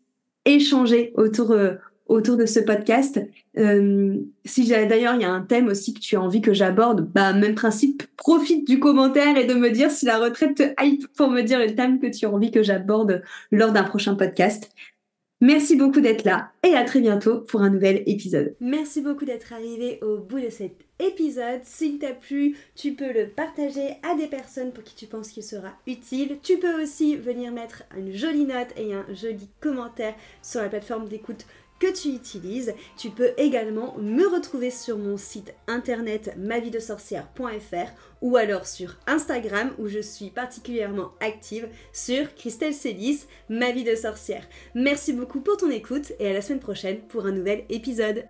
échanger 0.46 1.12
autour, 1.16 1.52
euh, 1.52 1.76
autour 2.08 2.38
de 2.38 2.46
ce 2.46 2.60
podcast. 2.60 3.22
Euh, 3.58 4.18
si 4.46 4.68
d'ailleurs 4.68 5.16
il 5.16 5.22
y 5.22 5.26
a 5.26 5.32
un 5.32 5.42
thème 5.42 5.68
aussi 5.68 5.94
que 5.94 6.00
tu 6.00 6.16
as 6.16 6.22
envie 6.22 6.42
que 6.42 6.54
j'aborde, 6.54 7.12
bah 7.14 7.34
même 7.34 7.56
principe, 7.56 8.04
profite 8.18 8.68
du 8.68 8.80
commentaire 8.80 9.38
et 9.38 9.46
de 9.46 9.54
me 9.54 9.70
dire 9.70 9.92
si 9.92 10.06
la 10.06 10.20
retraite 10.20 10.56
te 10.56 10.84
hype 10.84 11.08
pour 11.16 11.30
me 11.30 11.42
dire 11.42 11.60
le 11.60 11.76
thème 11.76 12.00
que 12.00 12.08
tu 12.08 12.26
as 12.26 12.32
envie 12.32 12.52
que 12.52 12.64
j'aborde 12.64 13.22
lors 13.52 13.72
d'un 13.72 13.84
prochain 13.84 14.16
podcast. 14.16 14.70
Merci 15.42 15.76
beaucoup 15.76 16.02
d'être 16.02 16.24
là 16.24 16.52
et 16.64 16.76
à 16.76 16.84
très 16.84 17.02
bientôt 17.02 17.42
pour 17.42 17.62
un 17.62 17.72
nouvel 17.72 18.04
épisode. 18.06 18.56
Merci 18.60 19.02
beaucoup 19.02 19.26
d'être 19.26 19.54
arrivé 19.54 20.00
au 20.04 20.20
bout 20.20 20.40
de 20.40 20.50
cet 20.50 20.91
épisode. 21.02 21.62
S'il 21.64 22.00
t'a 22.00 22.14
plu, 22.14 22.58
tu 22.76 22.94
peux 22.94 23.12
le 23.12 23.28
partager 23.30 23.98
à 24.04 24.16
des 24.16 24.28
personnes 24.28 24.72
pour 24.72 24.84
qui 24.84 24.96
tu 24.96 25.08
penses 25.08 25.30
qu'il 25.30 25.44
sera 25.44 25.74
utile. 25.88 26.38
Tu 26.44 26.58
peux 26.58 26.82
aussi 26.82 27.18
venir 27.18 27.52
mettre 27.52 27.84
une 27.98 28.14
jolie 28.14 28.46
note 28.46 28.70
et 28.78 28.94
un 28.94 29.06
joli 29.14 29.50
commentaire 29.60 30.16
sur 30.42 30.62
la 30.62 30.70
plateforme 30.70 31.08
d'écoute 31.08 31.46
que 31.82 31.92
tu 31.92 32.10
utilises. 32.10 32.74
Tu 32.96 33.10
peux 33.10 33.32
également 33.38 33.98
me 33.98 34.28
retrouver 34.28 34.70
sur 34.70 34.98
mon 34.98 35.18
site 35.18 35.54
internet 35.68 36.34
mavidesorcière.fr 36.38 37.92
ou 38.22 38.38
alors 38.38 38.68
sur 38.68 38.98
Instagram 39.08 39.72
où 39.80 39.88
je 39.88 40.00
suis 40.00 40.30
particulièrement 40.30 41.12
active 41.20 41.68
sur 41.92 42.34
Christelle 42.36 42.76
Célis, 42.76 43.26
ma 43.50 43.72
vie 43.72 43.84
de 43.84 43.96
sorcière. 43.96 44.48
Merci 44.76 45.12
beaucoup 45.12 45.42
pour 45.42 45.58
ton 45.58 45.72
écoute 45.72 46.14
et 46.20 46.30
à 46.30 46.34
la 46.34 46.42
semaine 46.42 46.60
prochaine 46.60 47.02
pour 47.08 47.26
un 47.26 47.32
nouvel 47.32 47.66
épisode. 47.70 48.26